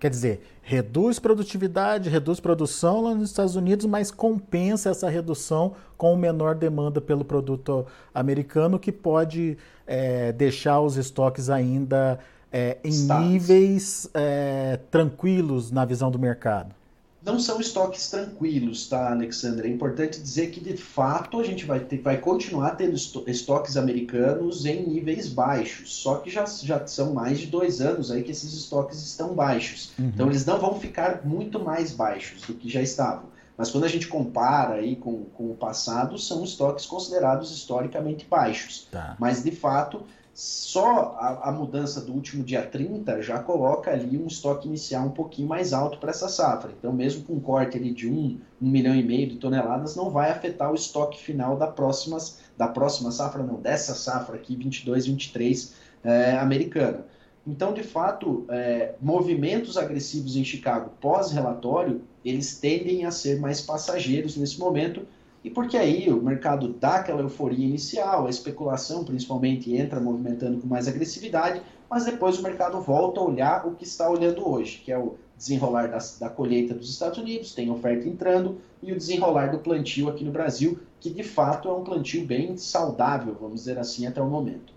Quer 0.00 0.08
dizer, 0.08 0.42
reduz 0.62 1.18
produtividade, 1.18 2.08
reduz 2.08 2.40
produção 2.40 3.02
lá 3.02 3.14
nos 3.14 3.28
Estados 3.28 3.54
Unidos, 3.54 3.84
mas 3.84 4.10
compensa 4.10 4.88
essa 4.88 5.10
redução 5.10 5.74
com 5.98 6.16
menor 6.16 6.54
demanda 6.54 7.02
pelo 7.02 7.24
produto 7.24 7.86
americano, 8.14 8.78
que 8.78 8.90
pode 8.90 9.58
é, 9.86 10.32
deixar 10.32 10.80
os 10.80 10.96
estoques 10.96 11.50
ainda 11.50 12.18
é, 12.50 12.78
em 12.82 12.92
níveis 12.92 14.08
é, 14.14 14.78
tranquilos 14.90 15.70
na 15.70 15.84
visão 15.84 16.10
do 16.10 16.18
mercado 16.18 16.74
não 17.24 17.38
são 17.38 17.58
estoques 17.58 18.10
tranquilos, 18.10 18.86
tá, 18.86 19.10
Alexandre? 19.10 19.68
É 19.68 19.70
importante 19.70 20.20
dizer 20.20 20.50
que, 20.50 20.60
de 20.60 20.76
fato, 20.76 21.40
a 21.40 21.42
gente 21.42 21.64
vai, 21.64 21.80
ter, 21.80 21.98
vai 21.98 22.18
continuar 22.18 22.72
tendo 22.72 22.94
estoques 22.94 23.76
americanos 23.76 24.66
em 24.66 24.86
níveis 24.86 25.28
baixos, 25.28 25.94
só 25.94 26.16
que 26.16 26.30
já, 26.30 26.44
já 26.44 26.86
são 26.86 27.14
mais 27.14 27.38
de 27.40 27.46
dois 27.46 27.80
anos 27.80 28.10
aí 28.10 28.22
que 28.22 28.30
esses 28.30 28.52
estoques 28.52 29.02
estão 29.02 29.34
baixos. 29.34 29.92
Uhum. 29.98 30.10
Então, 30.14 30.26
eles 30.28 30.44
não 30.44 30.58
vão 30.58 30.78
ficar 30.78 31.24
muito 31.24 31.58
mais 31.58 31.92
baixos 31.92 32.42
do 32.42 32.54
que 32.54 32.68
já 32.68 32.82
estavam. 32.82 33.32
Mas 33.56 33.70
quando 33.70 33.84
a 33.84 33.88
gente 33.88 34.08
compara 34.08 34.74
aí 34.74 34.96
com, 34.96 35.24
com 35.26 35.52
o 35.52 35.54
passado, 35.54 36.18
são 36.18 36.42
estoques 36.42 36.84
considerados 36.84 37.52
historicamente 37.52 38.26
baixos. 38.28 38.88
Tá. 38.90 39.16
Mas, 39.18 39.42
de 39.42 39.52
fato, 39.52 40.02
só 40.34 41.16
a, 41.16 41.48
a, 41.48 41.52
mudança 41.52 42.00
do 42.00 42.12
último 42.12 42.42
dia 42.42 42.66
30 42.66 43.22
já 43.22 43.38
coloca 43.38 43.92
ali 43.92 44.18
um 44.18 44.26
estoque 44.26 44.66
inicial 44.66 45.06
um 45.06 45.10
pouquinho 45.10 45.46
mais 45.46 45.72
alto 45.72 45.98
para 45.98 46.10
essa 46.10 46.28
safra. 46.28 46.72
Então, 46.76 46.92
mesmo 46.92 47.22
com 47.22 47.34
um 47.34 47.40
corte 47.40 47.78
ali 47.78 47.92
de 47.92 48.08
1 48.08 48.12
um, 48.12 48.40
um 48.60 48.68
milhão 48.68 48.96
e 48.96 49.02
meio 49.02 49.28
de 49.28 49.36
toneladas, 49.36 49.94
não 49.94 50.10
vai 50.10 50.30
afetar 50.30 50.72
o 50.72 50.74
estoque 50.74 51.22
final 51.22 51.56
da 51.56 51.68
próxima, 51.68 52.18
da 52.58 52.66
próxima 52.66 53.12
safra, 53.12 53.44
não, 53.44 53.60
dessa 53.60 53.94
safra 53.94 54.34
aqui, 54.34 54.56
22, 54.56 55.06
23, 55.06 55.74
é, 56.02 56.32
americana. 56.32 57.06
Então, 57.46 57.72
de 57.72 57.84
fato, 57.84 58.44
é, 58.48 58.94
movimentos 59.00 59.76
agressivos 59.76 60.34
em 60.34 60.42
Chicago 60.42 60.90
pós-relatório, 61.00 62.02
eles 62.24 62.58
tendem 62.58 63.04
a 63.04 63.12
ser 63.12 63.38
mais 63.38 63.60
passageiros 63.60 64.36
nesse 64.36 64.58
momento, 64.58 65.06
e 65.44 65.50
porque 65.50 65.76
aí 65.76 66.10
o 66.10 66.22
mercado 66.22 66.68
dá 66.72 66.96
aquela 66.96 67.20
euforia 67.20 67.66
inicial, 67.66 68.26
a 68.26 68.30
especulação 68.30 69.04
principalmente 69.04 69.76
entra 69.76 70.00
movimentando 70.00 70.58
com 70.58 70.66
mais 70.66 70.88
agressividade, 70.88 71.60
mas 71.88 72.06
depois 72.06 72.38
o 72.38 72.42
mercado 72.42 72.80
volta 72.80 73.20
a 73.20 73.24
olhar 73.24 73.66
o 73.66 73.74
que 73.74 73.84
está 73.84 74.08
olhando 74.08 74.48
hoje, 74.48 74.78
que 74.82 74.90
é 74.90 74.98
o 74.98 75.16
desenrolar 75.36 75.88
da, 75.88 75.98
da 76.18 76.30
colheita 76.30 76.72
dos 76.72 76.88
Estados 76.88 77.18
Unidos, 77.18 77.54
tem 77.54 77.70
oferta 77.70 78.08
entrando, 78.08 78.56
e 78.82 78.90
o 78.90 78.96
desenrolar 78.96 79.48
do 79.48 79.58
plantio 79.58 80.08
aqui 80.08 80.24
no 80.24 80.32
Brasil, 80.32 80.80
que 80.98 81.10
de 81.10 81.22
fato 81.22 81.68
é 81.68 81.72
um 81.72 81.84
plantio 81.84 82.24
bem 82.24 82.56
saudável, 82.56 83.36
vamos 83.38 83.60
dizer 83.60 83.78
assim, 83.78 84.06
até 84.06 84.22
o 84.22 84.28
momento. 84.28 84.72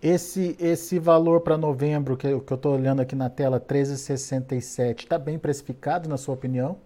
Esse, 0.00 0.56
esse 0.60 1.00
valor 1.00 1.40
para 1.40 1.58
novembro, 1.58 2.16
que, 2.16 2.28
que 2.28 2.52
eu 2.52 2.56
estou 2.56 2.74
olhando 2.74 3.00
aqui 3.00 3.16
na 3.16 3.28
tela, 3.28 3.58
13,67, 3.58 5.00
está 5.00 5.18
bem 5.18 5.36
precificado, 5.36 6.08
na 6.08 6.16
sua 6.16 6.34
opinião? 6.34 6.78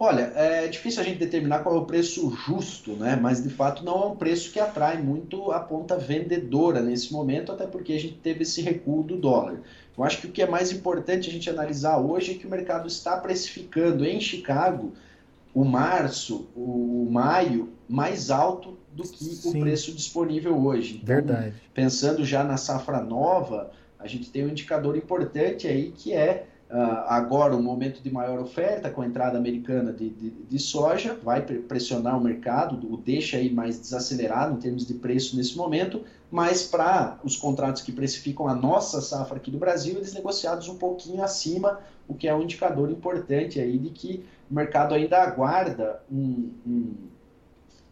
Olha, 0.00 0.32
é 0.36 0.68
difícil 0.68 1.02
a 1.02 1.04
gente 1.04 1.18
determinar 1.18 1.60
qual 1.60 1.74
é 1.74 1.78
o 1.78 1.84
preço 1.84 2.30
justo, 2.30 2.92
né? 2.92 3.18
Mas 3.20 3.42
de 3.42 3.50
fato 3.50 3.84
não 3.84 4.02
é 4.02 4.06
um 4.06 4.16
preço 4.16 4.52
que 4.52 4.60
atrai 4.60 5.02
muito 5.02 5.50
a 5.50 5.58
ponta 5.58 5.96
vendedora 5.96 6.80
nesse 6.80 7.12
momento, 7.12 7.50
até 7.50 7.66
porque 7.66 7.92
a 7.94 8.00
gente 8.00 8.14
teve 8.14 8.42
esse 8.42 8.62
recuo 8.62 9.02
do 9.02 9.16
dólar. 9.16 9.60
Eu 9.96 10.04
acho 10.04 10.20
que 10.20 10.28
o 10.28 10.30
que 10.30 10.40
é 10.40 10.48
mais 10.48 10.70
importante 10.70 11.28
a 11.28 11.32
gente 11.32 11.50
analisar 11.50 11.98
hoje 11.98 12.32
é 12.32 12.34
que 12.34 12.46
o 12.46 12.50
mercado 12.50 12.86
está 12.86 13.16
precificando 13.16 14.04
em 14.04 14.20
Chicago 14.20 14.92
o 15.52 15.64
março, 15.64 16.48
o 16.54 17.08
maio, 17.10 17.70
mais 17.88 18.30
alto 18.30 18.78
do 18.92 19.02
que 19.02 19.24
Sim. 19.24 19.58
o 19.58 19.60
preço 19.62 19.92
disponível 19.92 20.56
hoje. 20.64 21.00
Então, 21.02 21.16
Verdade. 21.16 21.54
Pensando 21.74 22.24
já 22.24 22.44
na 22.44 22.56
safra 22.56 23.00
nova, 23.00 23.72
a 23.98 24.06
gente 24.06 24.30
tem 24.30 24.44
um 24.44 24.48
indicador 24.48 24.96
importante 24.96 25.66
aí 25.66 25.90
que 25.90 26.12
é 26.12 26.46
agora, 26.70 27.56
um 27.56 27.62
momento 27.62 28.02
de 28.02 28.10
maior 28.10 28.38
oferta 28.38 28.90
com 28.90 29.00
a 29.00 29.06
entrada 29.06 29.38
americana 29.38 29.90
de, 29.90 30.10
de, 30.10 30.30
de, 30.30 30.58
soja 30.58 31.18
vai 31.22 31.40
pressionar 31.40 32.18
o 32.18 32.20
mercado, 32.20 32.92
o 32.92 32.96
deixa 32.98 33.38
aí 33.38 33.50
mais 33.50 33.80
desacelerado 33.80 34.54
em 34.54 34.58
termos 34.58 34.86
de 34.86 34.92
preço 34.92 35.34
nesse 35.34 35.56
momento, 35.56 36.04
mas 36.30 36.64
para 36.64 37.18
os 37.24 37.36
contratos 37.36 37.80
que 37.80 37.90
precificam 37.90 38.46
a 38.46 38.54
nossa 38.54 39.00
safra 39.00 39.38
aqui 39.38 39.50
do 39.50 39.56
Brasil, 39.56 39.96
eles 39.96 40.12
negociados 40.12 40.68
um 40.68 40.76
pouquinho 40.76 41.22
acima, 41.22 41.80
o 42.06 42.14
que 42.14 42.28
é 42.28 42.34
um 42.34 42.42
indicador 42.42 42.90
importante 42.90 43.58
aí 43.58 43.78
de 43.78 43.88
que 43.88 44.24
o 44.50 44.54
mercado 44.54 44.94
ainda 44.94 45.22
aguarda 45.22 46.02
um, 46.12 46.50
um 46.66 46.94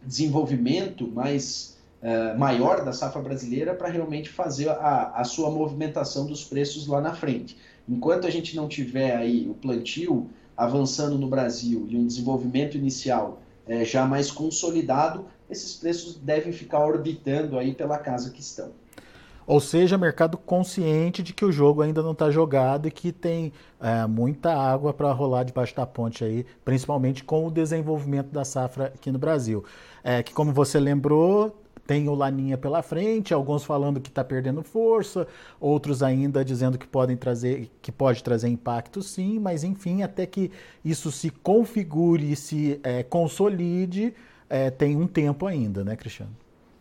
desenvolvimento 0.03 1.07
mais 1.07 1.77
uh, 2.01 2.37
maior 2.37 2.85
da 2.85 2.93
safra 2.93 3.21
brasileira 3.21 3.73
para 3.73 3.89
realmente 3.89 4.29
fazer 4.29 4.69
a, 4.69 5.13
a 5.15 5.23
sua 5.23 5.49
movimentação 5.49 6.27
dos 6.27 6.43
preços 6.43 6.85
lá 6.85 7.01
na 7.01 7.13
frente. 7.13 7.57
Enquanto 7.87 8.27
a 8.27 8.29
gente 8.29 8.55
não 8.55 8.67
tiver 8.67 9.15
aí 9.15 9.47
o 9.49 9.53
plantio 9.53 10.29
avançando 10.55 11.17
no 11.17 11.27
Brasil 11.27 11.85
e 11.89 11.95
um 11.95 12.05
desenvolvimento 12.05 12.75
inicial 12.75 13.39
é, 13.67 13.85
já 13.85 14.05
mais 14.05 14.31
consolidado, 14.31 15.25
esses 15.49 15.75
preços 15.75 16.15
devem 16.15 16.51
ficar 16.51 16.85
orbitando 16.85 17.57
aí 17.57 17.73
pela 17.73 17.97
casa 17.97 18.31
que 18.31 18.41
estão. 18.41 18.71
Ou 19.45 19.61
seja, 19.61 19.97
mercado 19.97 20.37
consciente 20.37 21.23
de 21.23 21.33
que 21.33 21.45
o 21.45 21.51
jogo 21.53 21.81
ainda 21.81 22.03
não 22.03 22.11
está 22.11 22.29
jogado 22.29 22.85
e 22.85 22.91
que 22.91 23.13
tem 23.13 23.53
é, 23.79 24.05
muita 24.05 24.53
água 24.53 24.93
para 24.93 25.09
rolar 25.13 25.43
debaixo 25.43 25.73
da 25.73 25.85
ponte 25.85 26.21
aí, 26.21 26.45
principalmente 26.65 27.23
com 27.23 27.47
o 27.47 27.51
desenvolvimento 27.51 28.27
da 28.27 28.43
safra 28.43 28.87
aqui 28.87 29.09
no 29.09 29.17
Brasil. 29.17 29.63
É, 30.03 30.21
que 30.21 30.33
como 30.33 30.51
você 30.51 30.81
lembrou, 30.81 31.55
tem 31.87 32.09
o 32.09 32.13
Laninha 32.13 32.57
pela 32.57 32.83
frente, 32.83 33.33
alguns 33.33 33.63
falando 33.63 34.01
que 34.01 34.09
está 34.09 34.23
perdendo 34.23 34.61
força, 34.61 35.25
outros 35.59 36.03
ainda 36.03 36.43
dizendo 36.43 36.77
que 36.77 36.85
podem 36.85 37.15
trazer, 37.15 37.71
que 37.81 37.91
pode 37.91 38.21
trazer 38.21 38.49
impacto 38.49 39.01
sim, 39.01 39.39
mas 39.39 39.63
enfim, 39.63 40.03
até 40.03 40.25
que 40.25 40.51
isso 40.83 41.11
se 41.11 41.29
configure 41.29 42.29
e 42.31 42.35
se 42.35 42.79
é, 42.83 43.01
consolide, 43.03 44.13
é, 44.49 44.69
tem 44.69 44.97
um 44.97 45.07
tempo 45.07 45.47
ainda, 45.47 45.83
né, 45.83 45.95
Cristiano? 45.95 46.35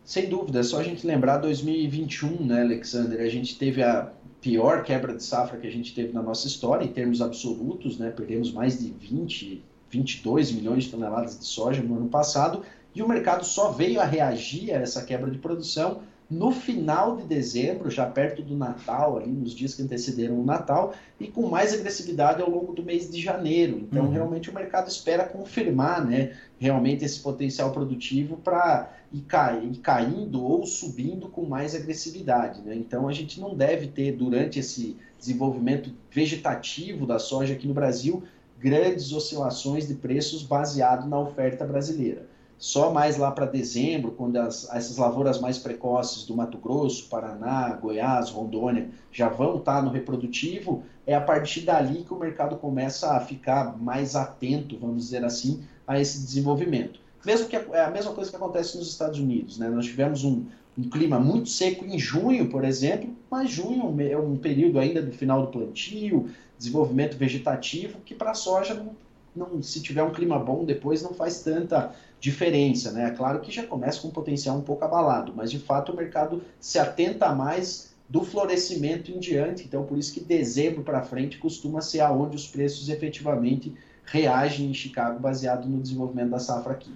Sem 0.05 0.29
dúvida, 0.29 0.61
é 0.61 0.63
só 0.63 0.81
a 0.81 0.83
gente 0.83 1.07
lembrar 1.07 1.39
2021, 1.39 2.45
né, 2.45 2.63
Alexander? 2.63 3.21
A 3.21 3.29
gente 3.29 3.57
teve 3.59 3.83
a 3.83 4.13
pior 4.41 4.85
quebra 4.85 5.15
de 5.15 5.23
safra 5.23 5.59
que 5.59 5.67
a 5.67 5.71
gente 5.71 5.95
teve 5.95 6.13
na 6.13 6.23
nossa 6.23 6.47
história, 6.47 6.85
em 6.85 6.93
termos 6.93 7.21
absolutos, 7.21 7.99
né? 7.99 8.11
Perdemos 8.11 8.53
mais 8.53 8.79
de 8.79 8.91
20, 8.91 9.65
22 9.91 10.53
milhões 10.53 10.85
de 10.85 10.91
toneladas 10.91 11.39
de 11.39 11.45
soja 11.45 11.83
no 11.83 11.97
ano 11.97 12.09
passado, 12.09 12.63
e 12.97 13.03
o 13.03 13.09
mercado 13.09 13.45
só 13.45 13.71
veio 13.71 14.01
a 14.01 14.05
reagir 14.05 14.73
a 14.73 14.79
essa 14.81 15.05
quebra 15.05 15.31
de 15.31 15.37
produção 15.37 16.01
no 16.31 16.51
final 16.51 17.19
de 17.19 17.25
dezembro, 17.25 17.91
já 17.91 18.07
perto 18.07 18.41
do 18.41 18.57
Natal, 18.57 19.19
ali 19.19 19.31
nos 19.31 19.53
dias 19.53 19.75
que 19.75 19.83
antecederam 19.83 20.41
o 20.41 20.45
Natal, 20.45 20.95
e 21.21 21.29
com 21.29 21.47
mais 21.47 21.75
agressividade 21.75 22.41
ao 22.41 22.49
longo 22.49 22.73
do 22.73 22.83
mês 22.83 23.11
de 23.11 23.21
janeiro. 23.21 23.79
Então, 23.79 24.07
uhum. 24.07 24.11
realmente, 24.11 24.49
o 24.49 24.55
mercado 24.55 24.89
espera 24.89 25.25
confirmar 25.25 26.05
né, 26.05 26.39
realmente 26.59 27.05
esse 27.05 27.21
potencial 27.21 27.71
produtivo 27.71 28.39
para 28.39 28.91
ir, 29.13 29.25
ir, 29.63 29.77
caindo 29.77 30.43
ou 30.43 30.65
subindo 30.65 31.29
com 31.29 31.45
mais 31.45 31.75
agressividade. 31.75 32.63
Né? 32.63 32.75
Então, 32.77 33.07
a 33.07 33.13
gente 33.13 33.39
não 33.39 33.55
deve 33.55 33.89
ter, 33.89 34.13
durante 34.13 34.59
esse 34.59 34.97
desenvolvimento 35.19 35.93
vegetativo 36.11 37.07
da 37.07 37.19
soja 37.19 37.53
aqui 37.53 37.69
no 37.69 37.75
Brasil, 37.75 38.25
grandes 38.59 39.13
oscilações 39.13 39.87
de 39.87 39.95
preços 39.95 40.43
baseado 40.43 41.07
na 41.07 41.21
oferta 41.21 41.65
brasileira. 41.65 42.35
Só 42.59 42.91
mais 42.91 43.19
lá 43.19 43.31
para 43.31 43.45
dezembro, 43.45 44.13
quando 44.13 44.37
as, 44.39 44.69
essas 44.73 44.97
lavouras 44.97 45.39
mais 45.41 45.59
precoces 45.59 46.25
do 46.25 46.35
Mato 46.35 46.57
Grosso, 46.57 47.09
Paraná, 47.09 47.69
Goiás, 47.75 48.31
Rondônia 48.31 48.89
já 49.13 49.29
vão 49.29 49.59
estar 49.59 49.77
tá 49.77 49.83
no 49.83 49.91
reprodutivo, 49.91 50.83
é 51.07 51.15
a 51.15 51.21
partir 51.21 51.61
dali 51.61 52.03
que 52.03 52.15
o 52.15 52.19
mercado 52.19 52.57
começa 52.57 53.13
a 53.15 53.21
ficar 53.21 53.77
mais 53.79 54.17
atento, 54.17 54.79
vamos 54.79 55.05
dizer 55.05 55.25
assim, 55.25 55.63
a 55.87 56.01
esse 56.01 56.19
desenvolvimento. 56.19 56.99
Mesmo 57.25 57.49
que 57.49 57.57
é 57.57 57.85
a 57.85 57.91
mesma 57.91 58.13
coisa 58.13 58.31
que 58.31 58.37
acontece 58.37 58.79
nos 58.79 58.89
Estados 58.89 59.19
Unidos, 59.19 59.59
né? 59.59 59.69
Nós 59.69 59.85
tivemos 59.85 60.25
um, 60.25 60.47
um 60.79 60.89
clima 60.89 61.19
muito 61.19 61.49
seco 61.49 61.85
em 61.85 61.99
junho, 61.99 62.49
por 62.49 62.65
exemplo, 62.65 63.11
mas 63.31 63.51
junho 63.51 64.01
é 64.01 64.17
um 64.17 64.37
período 64.37 64.79
ainda 64.79 65.03
do 65.03 65.13
final 65.13 65.43
do 65.43 65.49
plantio, 65.49 66.31
desenvolvimento 66.57 67.17
vegetativo, 67.17 67.99
que 68.05 68.15
para 68.15 68.31
a 68.31 68.35
soja 68.35 68.75
não, 68.75 68.97
não, 69.37 69.63
se 69.63 69.83
tiver 69.83 70.03
um 70.03 70.13
clima 70.13 70.39
bom 70.39 70.65
depois 70.65 71.03
não 71.03 71.13
faz 71.13 71.43
tanta 71.43 71.95
diferença, 72.19 72.93
né? 72.93 73.09
É 73.09 73.11
claro 73.11 73.41
que 73.41 73.53
já 73.53 73.67
começa 73.67 74.01
com 74.01 74.09
um 74.09 74.11
potencial 74.11 74.57
um 74.57 74.63
pouco 74.63 74.85
abalado, 74.85 75.33
mas 75.37 75.51
de 75.51 75.59
fato 75.59 75.93
o 75.93 75.97
mercado 75.97 76.43
se 76.59 76.79
atenta 76.79 77.35
mais 77.35 77.95
do 78.09 78.23
florescimento 78.23 79.11
em 79.11 79.19
diante, 79.19 79.65
então 79.65 79.85
por 79.85 79.99
isso 79.99 80.15
que 80.15 80.21
dezembro 80.21 80.83
para 80.83 81.03
frente 81.03 81.39
costuma 81.39 81.81
ser 81.81 82.01
aonde 82.01 82.37
os 82.37 82.47
preços 82.47 82.89
efetivamente 82.89 83.75
reagem 84.05 84.71
em 84.71 84.75
Chicago 84.75 85.19
baseado 85.19 85.67
no 85.67 85.81
desenvolvimento 85.81 86.31
da 86.31 86.39
safra 86.39 86.73
aqui. 86.73 86.95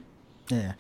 É. 0.53 0.75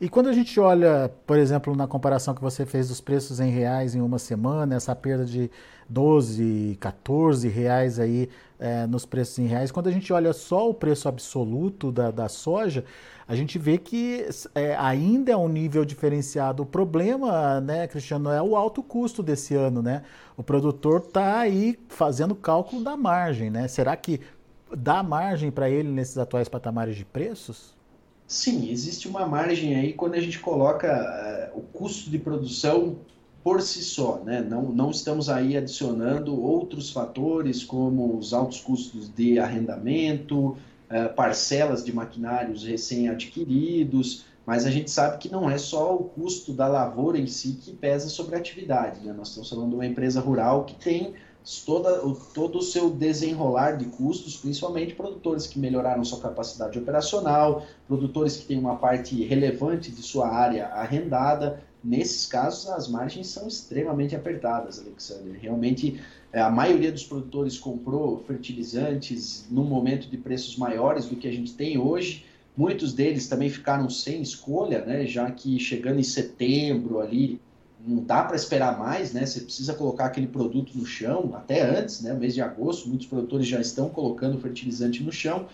E 0.00 0.08
quando 0.08 0.28
a 0.28 0.32
gente 0.32 0.58
olha, 0.58 1.10
por 1.26 1.38
exemplo, 1.38 1.74
na 1.76 1.86
comparação 1.86 2.34
que 2.34 2.40
você 2.40 2.66
fez 2.66 2.88
dos 2.88 3.00
preços 3.00 3.38
em 3.40 3.50
reais 3.50 3.94
em 3.94 4.00
uma 4.00 4.18
semana, 4.18 4.74
essa 4.74 4.94
perda 4.94 5.24
de 5.24 5.50
12, 5.88 6.76
14 6.80 7.48
reais 7.48 7.98
aí 7.98 8.28
é, 8.58 8.86
nos 8.86 9.04
preços 9.04 9.38
em 9.38 9.46
reais, 9.46 9.70
quando 9.70 9.88
a 9.88 9.92
gente 9.92 10.12
olha 10.12 10.32
só 10.32 10.68
o 10.68 10.74
preço 10.74 11.08
absoluto 11.08 11.92
da, 11.92 12.10
da 12.10 12.28
soja, 12.28 12.84
a 13.26 13.34
gente 13.34 13.58
vê 13.58 13.78
que 13.78 14.26
é, 14.54 14.76
ainda 14.76 15.32
é 15.32 15.36
um 15.36 15.48
nível 15.48 15.84
diferenciado. 15.84 16.62
O 16.62 16.66
problema, 16.66 17.60
né, 17.60 17.86
Cristiano, 17.86 18.30
é 18.30 18.42
o 18.42 18.56
alto 18.56 18.82
custo 18.82 19.22
desse 19.22 19.54
ano, 19.54 19.80
né? 19.80 20.02
O 20.36 20.42
produtor 20.42 21.00
está 21.06 21.38
aí 21.40 21.78
fazendo 21.88 22.34
cálculo 22.34 22.82
da 22.82 22.96
margem, 22.96 23.48
né? 23.50 23.66
Será 23.68 23.96
que 23.96 24.20
dá 24.76 25.02
margem 25.02 25.50
para 25.50 25.70
ele 25.70 25.88
nesses 25.88 26.18
atuais 26.18 26.48
patamares 26.48 26.96
de 26.96 27.04
preços? 27.04 27.73
Sim, 28.26 28.70
existe 28.70 29.06
uma 29.06 29.26
margem 29.26 29.76
aí 29.76 29.92
quando 29.92 30.14
a 30.14 30.20
gente 30.20 30.38
coloca 30.38 31.52
uh, 31.54 31.58
o 31.58 31.62
custo 31.62 32.10
de 32.10 32.18
produção 32.18 32.96
por 33.42 33.60
si 33.60 33.82
só, 33.82 34.18
né? 34.24 34.40
Não, 34.40 34.62
não 34.62 34.90
estamos 34.90 35.28
aí 35.28 35.56
adicionando 35.56 36.40
outros 36.40 36.90
fatores 36.90 37.62
como 37.62 38.16
os 38.16 38.32
altos 38.32 38.60
custos 38.60 39.08
de 39.14 39.38
arrendamento, 39.38 40.48
uh, 40.48 41.14
parcelas 41.14 41.84
de 41.84 41.92
maquinários 41.92 42.64
recém-adquiridos, 42.64 44.24
mas 44.46 44.64
a 44.64 44.70
gente 44.70 44.90
sabe 44.90 45.18
que 45.18 45.30
não 45.30 45.48
é 45.50 45.58
só 45.58 45.94
o 45.94 46.04
custo 46.04 46.54
da 46.54 46.66
lavoura 46.66 47.18
em 47.18 47.26
si 47.26 47.58
que 47.60 47.72
pesa 47.72 48.08
sobre 48.08 48.36
a 48.36 48.38
atividade, 48.38 49.00
né? 49.04 49.12
Nós 49.12 49.28
estamos 49.28 49.50
falando 49.50 49.68
de 49.68 49.74
uma 49.74 49.86
empresa 49.86 50.20
rural 50.20 50.64
que 50.64 50.74
tem 50.74 51.14
toda, 51.66 52.00
todo 52.32 52.58
o 52.58 52.62
seu 52.62 52.88
desenrolar 52.88 53.76
de 53.76 53.84
custos, 53.84 54.36
principalmente 54.36 54.94
produtores 54.94 55.46
que 55.46 55.58
melhoraram 55.58 56.02
sua 56.02 56.20
capacidade 56.20 56.78
operacional, 56.78 57.66
produtores 57.86 58.36
que 58.36 58.46
têm 58.46 58.58
uma 58.58 58.76
parte 58.76 59.22
relevante 59.24 59.90
de 59.90 60.02
sua 60.02 60.28
área 60.28 60.68
arrendada. 60.68 61.62
Nesses 61.82 62.24
casos, 62.24 62.70
as 62.70 62.88
margens 62.88 63.26
são 63.26 63.46
extremamente 63.46 64.16
apertadas, 64.16 64.78
Alexander. 64.78 65.38
Realmente, 65.38 66.00
é, 66.32 66.40
a 66.40 66.48
maioria 66.48 66.90
dos 66.90 67.04
produtores 67.04 67.58
comprou 67.58 68.24
fertilizantes 68.26 69.46
num 69.50 69.64
momento 69.64 70.08
de 70.08 70.16
preços 70.16 70.56
maiores 70.56 71.04
do 71.04 71.16
que 71.16 71.28
a 71.28 71.32
gente 71.32 71.52
tem 71.52 71.76
hoje. 71.76 72.24
Muitos 72.56 72.94
deles 72.94 73.28
também 73.28 73.50
ficaram 73.50 73.90
sem 73.90 74.22
escolha, 74.22 74.82
né, 74.82 75.06
já 75.06 75.30
que 75.30 75.58
chegando 75.58 76.00
em 76.00 76.04
setembro 76.04 77.00
ali, 77.00 77.38
não 77.86 78.02
dá 78.02 78.22
para 78.22 78.36
esperar 78.36 78.78
mais, 78.78 79.12
né? 79.12 79.26
Você 79.26 79.40
precisa 79.40 79.74
colocar 79.74 80.06
aquele 80.06 80.26
produto 80.26 80.76
no 80.76 80.86
chão, 80.86 81.32
até 81.34 81.62
antes, 81.62 82.00
né? 82.00 82.14
Mês 82.14 82.34
de 82.34 82.40
agosto, 82.40 82.88
muitos 82.88 83.06
produtores 83.06 83.46
já 83.46 83.60
estão 83.60 83.88
colocando 83.88 84.40
fertilizante 84.40 85.02
no 85.02 85.12
chão. 85.12 85.46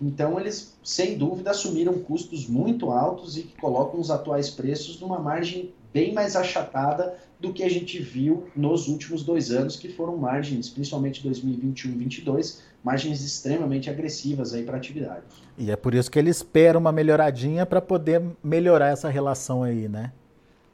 Então, 0.00 0.38
eles, 0.38 0.74
sem 0.82 1.16
dúvida, 1.16 1.52
assumiram 1.52 1.94
custos 1.94 2.46
muito 2.46 2.90
altos 2.90 3.38
e 3.38 3.44
que 3.44 3.58
colocam 3.58 3.98
os 4.00 4.10
atuais 4.10 4.50
preços 4.50 5.00
numa 5.00 5.18
margem 5.18 5.72
bem 5.92 6.12
mais 6.12 6.36
achatada 6.36 7.16
do 7.40 7.52
que 7.52 7.62
a 7.62 7.70
gente 7.70 7.98
viu 7.98 8.48
nos 8.54 8.88
últimos 8.88 9.22
dois 9.22 9.50
anos, 9.50 9.76
que 9.76 9.88
foram 9.88 10.16
margens, 10.16 10.68
principalmente 10.68 11.22
2021 11.22 11.90
e 11.90 11.94
2022, 11.94 12.62
margens 12.82 13.24
extremamente 13.24 13.88
agressivas 13.88 14.52
aí 14.52 14.62
para 14.62 14.74
a 14.74 14.78
atividade. 14.78 15.24
E 15.56 15.70
é 15.70 15.76
por 15.76 15.94
isso 15.94 16.10
que 16.10 16.18
ele 16.18 16.30
espera 16.30 16.78
uma 16.78 16.92
melhoradinha 16.92 17.64
para 17.64 17.80
poder 17.80 18.22
melhorar 18.42 18.88
essa 18.88 19.08
relação 19.08 19.62
aí, 19.62 19.88
né? 19.88 20.12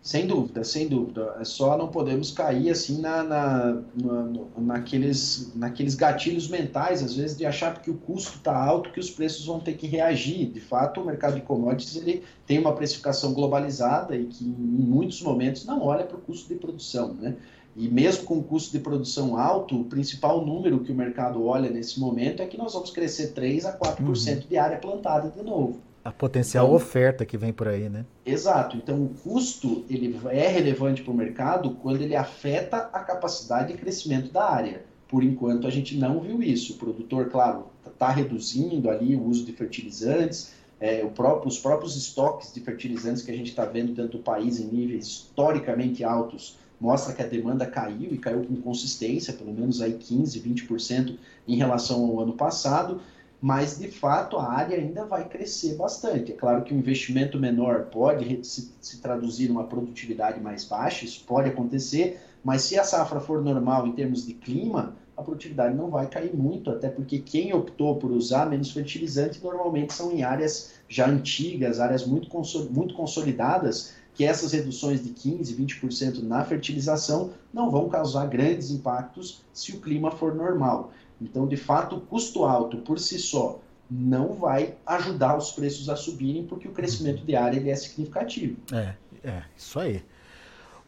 Sem 0.03 0.27
dúvida, 0.27 0.65
sem 0.65 0.89
dúvida. 0.89 1.37
É 1.39 1.45
só 1.45 1.79
não 1.79 1.87
podemos 1.87 2.33
cair 2.33 2.71
assim 2.71 3.01
na, 3.01 3.23
na, 3.23 3.83
na, 3.95 4.33
naqueles, 4.59 5.53
naqueles 5.55 5.95
gatilhos 5.95 6.49
mentais, 6.49 7.05
às 7.05 7.15
vezes, 7.15 7.37
de 7.37 7.47
achar 7.47 7.81
que 7.81 7.89
o 7.89 7.95
custo 7.95 8.39
está 8.39 8.53
alto, 8.53 8.91
que 8.91 8.99
os 8.99 9.09
preços 9.09 9.47
vão 9.47 9.61
ter 9.61 9.75
que 9.75 9.87
reagir. 9.87 10.51
De 10.51 10.59
fato, 10.59 11.01
o 11.01 11.05
mercado 11.05 11.37
de 11.37 11.43
commodities 11.43 11.95
ele 11.95 12.25
tem 12.45 12.59
uma 12.59 12.75
precificação 12.75 13.33
globalizada 13.33 14.17
e 14.17 14.27
que, 14.27 14.45
em 14.45 14.49
muitos 14.49 15.23
momentos, 15.23 15.65
não 15.65 15.81
olha 15.81 16.05
para 16.05 16.17
o 16.17 16.21
custo 16.21 16.53
de 16.53 16.57
produção. 16.57 17.15
Né? 17.15 17.37
E 17.77 17.89
mesmo 17.89 18.25
com 18.25 18.39
o 18.39 18.43
custo 18.43 18.73
de 18.73 18.81
produção 18.81 19.37
alto, 19.37 19.81
o 19.81 19.85
principal 19.85 20.45
número 20.45 20.81
que 20.81 20.91
o 20.91 20.97
mercado 20.97 21.47
olha 21.47 21.71
nesse 21.71 22.01
momento 22.01 22.43
é 22.43 22.47
que 22.47 22.59
nós 22.59 22.73
vamos 22.73 22.91
crescer 22.91 23.29
3 23.29 23.67
a 23.67 23.79
4% 23.79 24.01
uhum. 24.01 24.41
de 24.49 24.59
área 24.59 24.79
plantada 24.79 25.31
de 25.31 25.45
novo. 25.45 25.81
A 26.05 26.11
potencial 26.11 26.67
então, 26.67 26.77
oferta 26.77 27.25
que 27.25 27.39
vem 27.39 27.53
por 27.53 27.69
aí, 27.69 27.89
né? 27.89 28.05
Exato. 28.27 28.77
Então, 28.77 29.03
o 29.03 29.09
custo 29.09 29.85
ele 29.88 30.19
é 30.31 30.49
relevante 30.49 31.03
para 31.03 31.12
o 31.12 31.17
mercado 31.17 31.71
quando 31.77 32.03
ele 32.03 32.17
afeta 32.17 32.77
a 32.93 33.01
capacidade 33.01 33.73
de 33.73 33.79
crescimento 33.79 34.33
da 34.33 34.51
área. 34.51 34.85
Por 35.07 35.23
enquanto, 35.23 35.67
a 35.67 35.71
gente 35.71 35.97
não 35.97 36.21
viu 36.21 36.43
isso. 36.43 36.73
O 36.73 36.77
produtor, 36.77 37.29
claro, 37.31 37.67
está 37.87 38.11
reduzindo 38.11 38.91
ali 38.91 39.15
o 39.15 39.23
uso 39.23 39.45
de 39.45 39.53
fertilizantes, 39.53 40.53
é, 40.81 41.05
próprio, 41.07 41.49
os 41.49 41.59
próprios 41.59 41.97
estoques 41.97 42.53
de 42.53 42.61
fertilizantes 42.61 43.23
que 43.23 43.31
a 43.31 43.37
gente 43.37 43.51
está 43.51 43.65
vendo 43.65 43.93
dentro 43.93 44.19
do 44.19 44.25
país 44.25 44.59
em 44.59 44.67
níveis 44.67 45.07
historicamente 45.07 46.03
altos 46.03 46.59
mostra 46.81 47.15
que 47.15 47.23
a 47.23 47.27
demanda 47.27 47.65
caiu 47.65 48.12
e 48.12 48.19
caiu 48.19 48.43
com 48.43 48.57
consistência, 48.57 49.33
pelo 49.33 49.53
menos 49.53 49.81
aí 49.81 49.93
15, 49.93 50.41
20% 50.41 51.17
em 51.47 51.55
relação 51.55 52.05
ao 52.05 52.21
ano 52.21 52.33
passado 52.33 53.01
mas 53.42 53.76
de 53.76 53.88
fato 53.88 54.38
a 54.38 54.52
área 54.52 54.78
ainda 54.78 55.05
vai 55.05 55.28
crescer 55.28 55.74
bastante. 55.74 56.31
É 56.31 56.37
claro 56.37 56.62
que 56.62 56.72
um 56.72 56.78
investimento 56.78 57.40
menor 57.40 57.87
pode 57.87 58.46
se, 58.46 58.72
se 58.81 59.00
traduzir 59.02 59.48
numa 59.48 59.64
produtividade 59.64 60.40
mais 60.40 60.64
baixa, 60.64 61.05
isso 61.05 61.24
pode 61.26 61.48
acontecer, 61.48 62.20
mas 62.44 62.62
se 62.62 62.78
a 62.78 62.85
safra 62.85 63.18
for 63.18 63.42
normal 63.42 63.88
em 63.88 63.92
termos 63.92 64.24
de 64.24 64.35
clima, 64.35 64.94
a 65.16 65.22
produtividade 65.22 65.74
não 65.74 65.90
vai 65.90 66.07
cair 66.07 66.33
muito, 66.33 66.70
até 66.70 66.88
porque 66.88 67.18
quem 67.18 67.52
optou 67.52 67.96
por 67.96 68.12
usar 68.12 68.48
menos 68.48 68.70
fertilizante 68.70 69.42
normalmente 69.42 69.92
são 69.92 70.12
em 70.12 70.22
áreas 70.22 70.74
já 70.88 71.09
antigas, 71.09 71.81
áreas 71.81 72.07
muito, 72.07 72.28
muito 72.70 72.94
consolidadas, 72.94 73.92
que 74.14 74.25
essas 74.25 74.53
reduções 74.53 75.03
de 75.03 75.11
15%, 75.11 75.57
20% 75.81 76.22
na 76.22 76.44
fertilização 76.44 77.31
não 77.53 77.70
vão 77.70 77.88
causar 77.88 78.27
grandes 78.27 78.70
impactos 78.70 79.42
se 79.53 79.72
o 79.72 79.81
clima 79.81 80.11
for 80.11 80.35
normal. 80.35 80.92
Então, 81.20 81.46
de 81.46 81.57
fato, 81.57 81.96
o 81.96 82.01
custo 82.01 82.44
alto 82.44 82.79
por 82.79 82.98
si 82.98 83.18
só 83.18 83.61
não 83.90 84.35
vai 84.35 84.75
ajudar 84.87 85.37
os 85.37 85.53
preços 85.53 85.88
a 85.88 85.96
subirem, 85.96 86.46
porque 86.46 86.66
o 86.66 86.72
crescimento 86.72 87.25
de 87.25 87.37
área 87.37 87.59
ele 87.59 87.70
é 87.70 87.77
significativo. 87.77 88.57
É, 88.72 88.94
é, 89.22 89.42
isso 89.57 89.79
aí. 89.79 90.03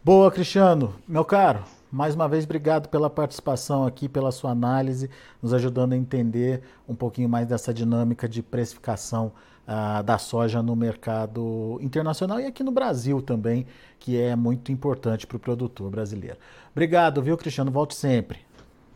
Boa, 0.03 0.31
Cristiano. 0.31 0.95
Meu 1.07 1.25
caro, 1.25 1.65
mais 1.91 2.15
uma 2.15 2.29
vez, 2.29 2.45
obrigado 2.45 2.89
pela 2.89 3.09
participação 3.09 3.87
aqui, 3.87 4.09
pela 4.09 4.33
sua 4.33 4.51
análise, 4.51 5.09
nos 5.41 5.55
ajudando 5.55 5.93
a 5.93 5.97
entender 5.97 6.63
um 6.89 6.95
pouquinho 6.95 7.29
mais 7.29 7.47
dessa 7.47 7.73
dinâmica 7.73 8.29
de 8.29 8.43
precificação 8.43 9.33
uh, 9.69 10.03
da 10.03 10.19
soja 10.19 10.63
no 10.63 10.75
mercado 10.77 11.79
internacional 11.81 12.41
e 12.41 12.47
aqui 12.47 12.63
no 12.63 12.71
Brasil 12.71 13.21
também, 13.21 13.67
que 13.99 14.21
é 14.21 14.37
muito 14.37 14.71
importante 14.73 15.27
para 15.27 15.37
o 15.37 15.41
produtor 15.41 15.91
brasileiro. 15.91 16.37
Obrigado, 16.73 17.23
viu, 17.23 17.37
Cristiano? 17.37 17.71
Volte 17.71 17.95
sempre. 17.95 18.41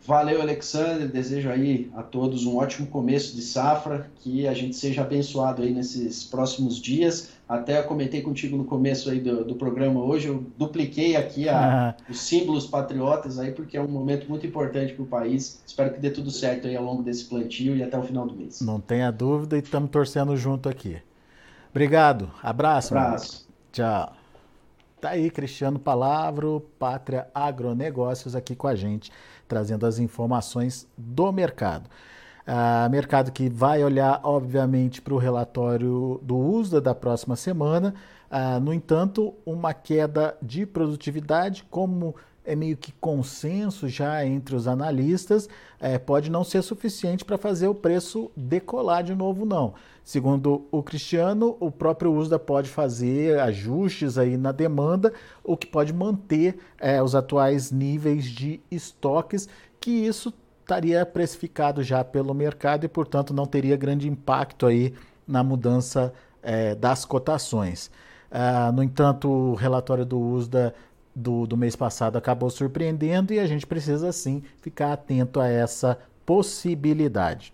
Valeu, 0.05 0.41
Alexander. 0.41 1.07
Desejo 1.07 1.49
aí 1.49 1.91
a 1.95 2.01
todos 2.01 2.45
um 2.45 2.57
ótimo 2.57 2.87
começo 2.87 3.35
de 3.35 3.41
safra, 3.41 4.09
que 4.21 4.47
a 4.47 4.53
gente 4.53 4.75
seja 4.75 5.01
abençoado 5.01 5.61
aí 5.61 5.71
nesses 5.71 6.23
próximos 6.23 6.81
dias. 6.81 7.29
Até 7.47 7.81
comentei 7.81 8.21
contigo 8.21 8.55
no 8.55 8.63
começo 8.63 9.09
aí 9.09 9.19
do, 9.19 9.43
do 9.43 9.55
programa 9.55 10.01
hoje, 10.01 10.27
eu 10.27 10.45
dupliquei 10.57 11.15
aqui 11.15 11.49
a, 11.49 11.95
os 12.07 12.21
símbolos 12.21 12.67
patriotas 12.67 13.39
aí, 13.39 13.51
porque 13.51 13.75
é 13.75 13.81
um 13.81 13.87
momento 13.87 14.27
muito 14.29 14.45
importante 14.45 14.93
para 14.93 15.03
o 15.03 15.07
país. 15.07 15.61
Espero 15.65 15.93
que 15.93 15.99
dê 15.99 16.11
tudo 16.11 16.29
certo 16.29 16.67
aí 16.67 16.75
ao 16.75 16.83
longo 16.83 17.01
desse 17.01 17.25
plantio 17.25 17.75
e 17.75 17.83
até 17.83 17.97
o 17.97 18.03
final 18.03 18.27
do 18.27 18.35
mês. 18.35 18.61
Não 18.61 18.79
tenha 18.79 19.11
dúvida 19.11 19.57
e 19.57 19.59
estamos 19.59 19.89
torcendo 19.89 20.37
junto 20.37 20.69
aqui. 20.69 20.97
Obrigado. 21.71 22.31
Abraço. 22.41 22.95
Abraço. 22.95 23.47
Tchau. 23.71 24.13
Tá 25.01 25.11
aí, 25.11 25.31
Cristiano 25.31 25.79
Palavro, 25.79 26.69
Pátria 26.77 27.27
Agronegócios, 27.33 28.35
aqui 28.35 28.53
com 28.53 28.67
a 28.67 28.75
gente 28.75 29.11
trazendo 29.49 29.85
as 29.85 29.99
informações 29.99 30.87
do 30.95 31.29
mercado. 31.33 31.89
Uh, 32.47 32.89
mercado 32.89 33.31
que 33.31 33.49
vai 33.49 33.83
olhar, 33.83 34.21
obviamente, 34.23 35.01
para 35.01 35.13
o 35.13 35.17
relatório 35.17 36.19
do 36.23 36.37
USDA 36.37 36.79
da 36.79 36.95
próxima 36.95 37.35
semana. 37.35 37.93
Uh, 38.31 38.59
no 38.59 38.73
entanto, 38.73 39.33
uma 39.45 39.73
queda 39.73 40.37
de 40.41 40.65
produtividade, 40.65 41.65
como 41.69 42.15
é 42.43 42.55
meio 42.55 42.75
que 42.75 42.91
consenso 42.93 43.87
já 43.87 44.25
entre 44.25 44.55
os 44.55 44.67
analistas, 44.67 45.47
é, 45.79 45.97
pode 45.97 46.31
não 46.31 46.43
ser 46.43 46.61
suficiente 46.61 47.23
para 47.23 47.37
fazer 47.37 47.67
o 47.67 47.75
preço 47.75 48.31
decolar 48.35 49.03
de 49.03 49.13
novo, 49.13 49.45
não. 49.45 49.73
Segundo 50.03 50.65
o 50.71 50.81
Cristiano, 50.81 51.55
o 51.59 51.69
próprio 51.69 52.11
USDA 52.11 52.39
pode 52.39 52.69
fazer 52.69 53.39
ajustes 53.39 54.17
aí 54.17 54.37
na 54.37 54.51
demanda, 54.51 55.13
o 55.43 55.55
que 55.55 55.67
pode 55.67 55.93
manter 55.93 56.57
é, 56.79 57.01
os 57.01 57.13
atuais 57.13 57.71
níveis 57.71 58.25
de 58.25 58.59
estoques, 58.71 59.47
que 59.79 59.91
isso 59.91 60.33
estaria 60.61 61.05
precificado 61.05 61.83
já 61.83 62.03
pelo 62.03 62.33
mercado 62.33 62.85
e, 62.85 62.89
portanto, 62.89 63.33
não 63.33 63.45
teria 63.45 63.77
grande 63.77 64.07
impacto 64.07 64.65
aí 64.65 64.93
na 65.27 65.43
mudança 65.43 66.13
é, 66.41 66.73
das 66.73 67.05
cotações. 67.05 67.91
Uh, 68.29 68.71
no 68.71 68.83
entanto, 68.83 69.27
o 69.27 69.55
relatório 69.55 70.05
do 70.05 70.19
USDA 70.19 70.73
do, 71.19 71.45
do 71.45 71.57
mês 71.57 71.75
passado 71.75 72.17
acabou 72.17 72.49
surpreendendo 72.49 73.33
e 73.33 73.39
a 73.39 73.45
gente 73.45 73.67
precisa 73.67 74.11
sim 74.11 74.41
ficar 74.61 74.93
atento 74.93 75.39
a 75.39 75.47
essa 75.47 75.97
possibilidade. 76.25 77.53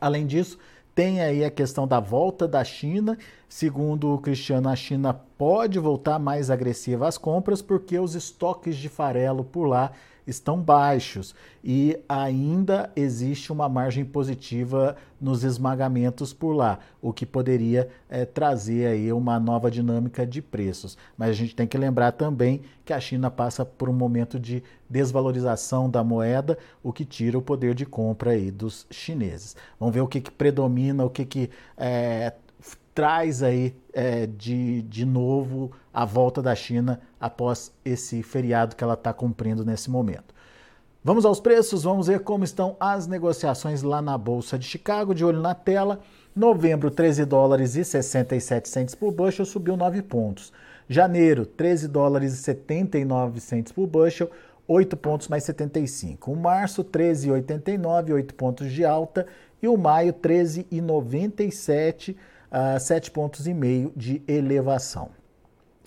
Além 0.00 0.26
disso, 0.26 0.58
Tem 0.94 1.22
aí 1.22 1.42
a 1.42 1.50
questão 1.50 1.88
da 1.88 1.98
volta 1.98 2.46
da 2.46 2.62
China. 2.62 3.16
Segundo 3.48 4.12
o 4.12 4.18
Cristiano, 4.18 4.68
a 4.68 4.76
China 4.76 5.14
pode 5.14 5.78
voltar 5.78 6.18
mais 6.18 6.50
agressiva 6.50 7.08
às 7.08 7.16
compras 7.16 7.62
porque 7.62 7.98
os 7.98 8.14
estoques 8.14 8.76
de 8.76 8.90
farelo 8.90 9.42
por 9.42 9.64
lá 9.64 9.92
estão 10.26 10.60
baixos 10.60 11.34
e 11.64 11.98
ainda 12.08 12.90
existe 12.96 13.52
uma 13.52 13.68
margem 13.68 14.04
positiva 14.04 14.96
nos 15.20 15.44
esmagamentos 15.44 16.32
por 16.32 16.52
lá, 16.52 16.80
o 17.00 17.12
que 17.12 17.24
poderia 17.24 17.88
é, 18.10 18.24
trazer 18.24 18.86
aí 18.86 19.12
uma 19.12 19.38
nova 19.38 19.70
dinâmica 19.70 20.26
de 20.26 20.42
preços. 20.42 20.98
Mas 21.16 21.30
a 21.30 21.32
gente 21.32 21.54
tem 21.54 21.66
que 21.66 21.78
lembrar 21.78 22.12
também 22.12 22.62
que 22.84 22.92
a 22.92 22.98
China 22.98 23.30
passa 23.30 23.64
por 23.64 23.88
um 23.88 23.92
momento 23.92 24.38
de 24.40 24.62
desvalorização 24.90 25.88
da 25.88 26.02
moeda, 26.02 26.58
o 26.82 26.92
que 26.92 27.04
tira 27.04 27.38
o 27.38 27.42
poder 27.42 27.74
de 27.74 27.86
compra 27.86 28.32
aí 28.32 28.50
dos 28.50 28.86
chineses. 28.90 29.56
Vamos 29.78 29.94
ver 29.94 30.00
o 30.00 30.08
que, 30.08 30.20
que 30.20 30.30
predomina, 30.30 31.04
o 31.04 31.10
que, 31.10 31.24
que 31.24 31.50
é, 31.76 32.32
traz 32.94 33.42
aí 33.42 33.74
é, 33.92 34.26
de, 34.26 34.82
de 34.82 35.04
novo 35.04 35.72
a 35.92 36.04
volta 36.04 36.42
da 36.42 36.54
China 36.54 37.00
após 37.20 37.72
esse 37.84 38.22
feriado 38.22 38.76
que 38.76 38.84
ela 38.84 38.94
está 38.94 39.12
cumprindo 39.12 39.64
nesse 39.64 39.90
momento. 39.90 40.34
Vamos 41.04 41.24
aos 41.24 41.40
preços, 41.40 41.82
vamos 41.82 42.06
ver 42.06 42.20
como 42.20 42.44
estão 42.44 42.76
as 42.78 43.08
negociações 43.08 43.82
lá 43.82 44.00
na 44.00 44.16
Bolsa 44.16 44.56
de 44.56 44.64
Chicago, 44.64 45.14
de 45.14 45.24
olho 45.24 45.40
na 45.40 45.54
tela. 45.54 46.00
Novembro, 46.34 46.90
13 46.90 47.24
dólares 47.24 47.74
e 47.74 47.84
67 47.84 48.68
centes 48.68 48.94
por 48.94 49.12
bushel, 49.12 49.44
subiu 49.44 49.76
9 49.76 50.00
pontos. 50.02 50.52
Janeiro, 50.88 51.44
13 51.44 51.88
dólares 51.88 52.34
e 52.34 52.36
79 52.36 53.40
centes 53.40 53.72
por 53.72 53.88
bushel, 53.88 54.30
8 54.68 54.96
pontos 54.96 55.26
mais 55.26 55.42
75. 55.42 56.30
O 56.30 56.36
março, 56.36 56.84
13,89, 56.84 58.14
8 58.14 58.34
pontos 58.34 58.70
de 58.70 58.84
alta. 58.84 59.26
E 59.60 59.66
o 59.66 59.76
maio, 59.76 60.12
13,97 60.12 62.14
uh, 62.52 62.78
7 62.78 63.10
pontos 63.10 63.46
e 63.46 63.54
meio 63.54 63.92
de 63.96 64.22
elevação. 64.28 65.10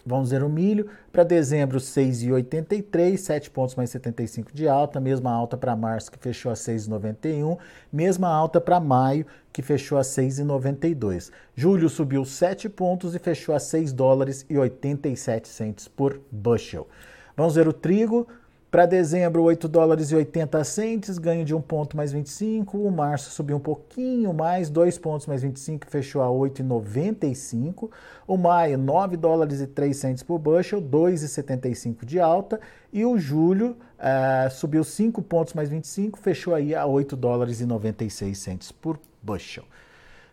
Vamos 0.08 0.30
ver 0.30 0.44
o 0.44 0.50
milho 0.50 0.88
para 1.12 1.24
dezembro 1.24 1.80
6,83, 1.80 3.18
7 3.18 3.50
pontos 3.50 3.74
mais 3.74 3.90
75 3.90 4.52
de 4.54 4.68
alta, 4.68 5.00
mesma 5.00 5.32
alta 5.32 5.58
para 5.58 5.76
março 5.76 6.12
que 6.12 6.20
fechou 6.20 6.52
a 6.52 6.56
6,91, 6.56 7.58
mesma 7.92 8.28
alta 8.28 8.62
para 8.62 8.80
maio 8.80 9.26
que 9.52 9.64
fechou 9.64 9.98
a 9.98 10.02
6,92. 10.02 11.32
Julho 11.56 11.90
subiu 11.90 12.24
7 12.24 12.70
pontos 12.70 13.16
e 13.16 13.20
fechou 13.20 13.56
a 13.56 13.60
6 13.60 13.92
dólares 13.94 14.46
e 14.48 14.56
87 14.56 15.48
centes 15.48 15.88
por 15.88 16.22
bushel. 16.32 16.88
Vamos 17.36 17.56
ver 17.56 17.68
o 17.68 17.74
trigo 17.74 18.28
para 18.76 18.86
dezembro, 18.86 19.42
8 19.44 19.70
dólares 19.70 20.12
e 20.12 20.16
80 20.18 20.62
centes, 20.66 21.18
ganho 21.18 21.46
de 21.46 21.56
1 21.56 21.62
ponto 21.62 21.96
mais 21.96 22.12
25. 22.12 22.78
O 22.78 22.92
março 22.92 23.32
subiu 23.32 23.56
um 23.56 23.60
pouquinho 23.62 24.34
mais, 24.34 24.70
2 24.70 24.98
pontos 24.98 25.28
mais 25.28 25.42
25, 25.42 25.90
fechou 25.90 26.22
a 26.22 26.28
8,95. 26.28 27.90
O 28.28 28.36
maio, 28.36 28.78
9 28.78 29.16
dólares 29.16 29.62
e 29.62 29.68
3 29.68 29.96
centes 29.96 30.24
por 30.24 30.40
bushel, 30.40 30.82
2,75 30.82 32.04
de 32.04 32.20
alta. 32.20 32.60
E 32.92 33.06
o 33.06 33.18
julho 33.18 33.78
uh, 33.98 34.52
subiu 34.52 34.84
5 34.84 35.22
pontos 35.22 35.54
mais 35.54 35.70
25, 35.70 36.20
fechou 36.20 36.54
aí 36.54 36.76
a 36.76 36.86
8 36.86 37.16
dólares 37.16 37.62
e 37.62 37.66
96 37.66 38.38
centes 38.38 38.74
por 38.74 39.00
bushel. 39.24 39.64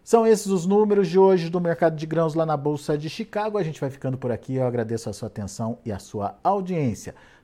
São 0.03 0.27
esses 0.27 0.49
os 0.49 0.67
números 0.67 1.07
de 1.07 1.17
hoje 1.17 1.49
do 1.49 1.61
mercado 1.61 1.95
de 1.95 2.07
grãos 2.07 2.35
lá 2.35 2.45
na 2.45 2.57
Bolsa 2.57 2.99
de 2.99 3.09
Chicago. 3.09 3.57
A 3.57 3.63
gente 3.63 3.81
vai 3.81 3.89
ficando 3.89 4.19
por 4.19 4.33
aqui. 4.33 4.57
Eu 4.57 4.67
agradeço 4.67 5.09
a 5.09 5.13
sua 5.13 5.29
atenção 5.29 5.79
e 5.85 5.93
a 5.93 6.01
sua 6.01 6.37
audiência. 6.43 7.15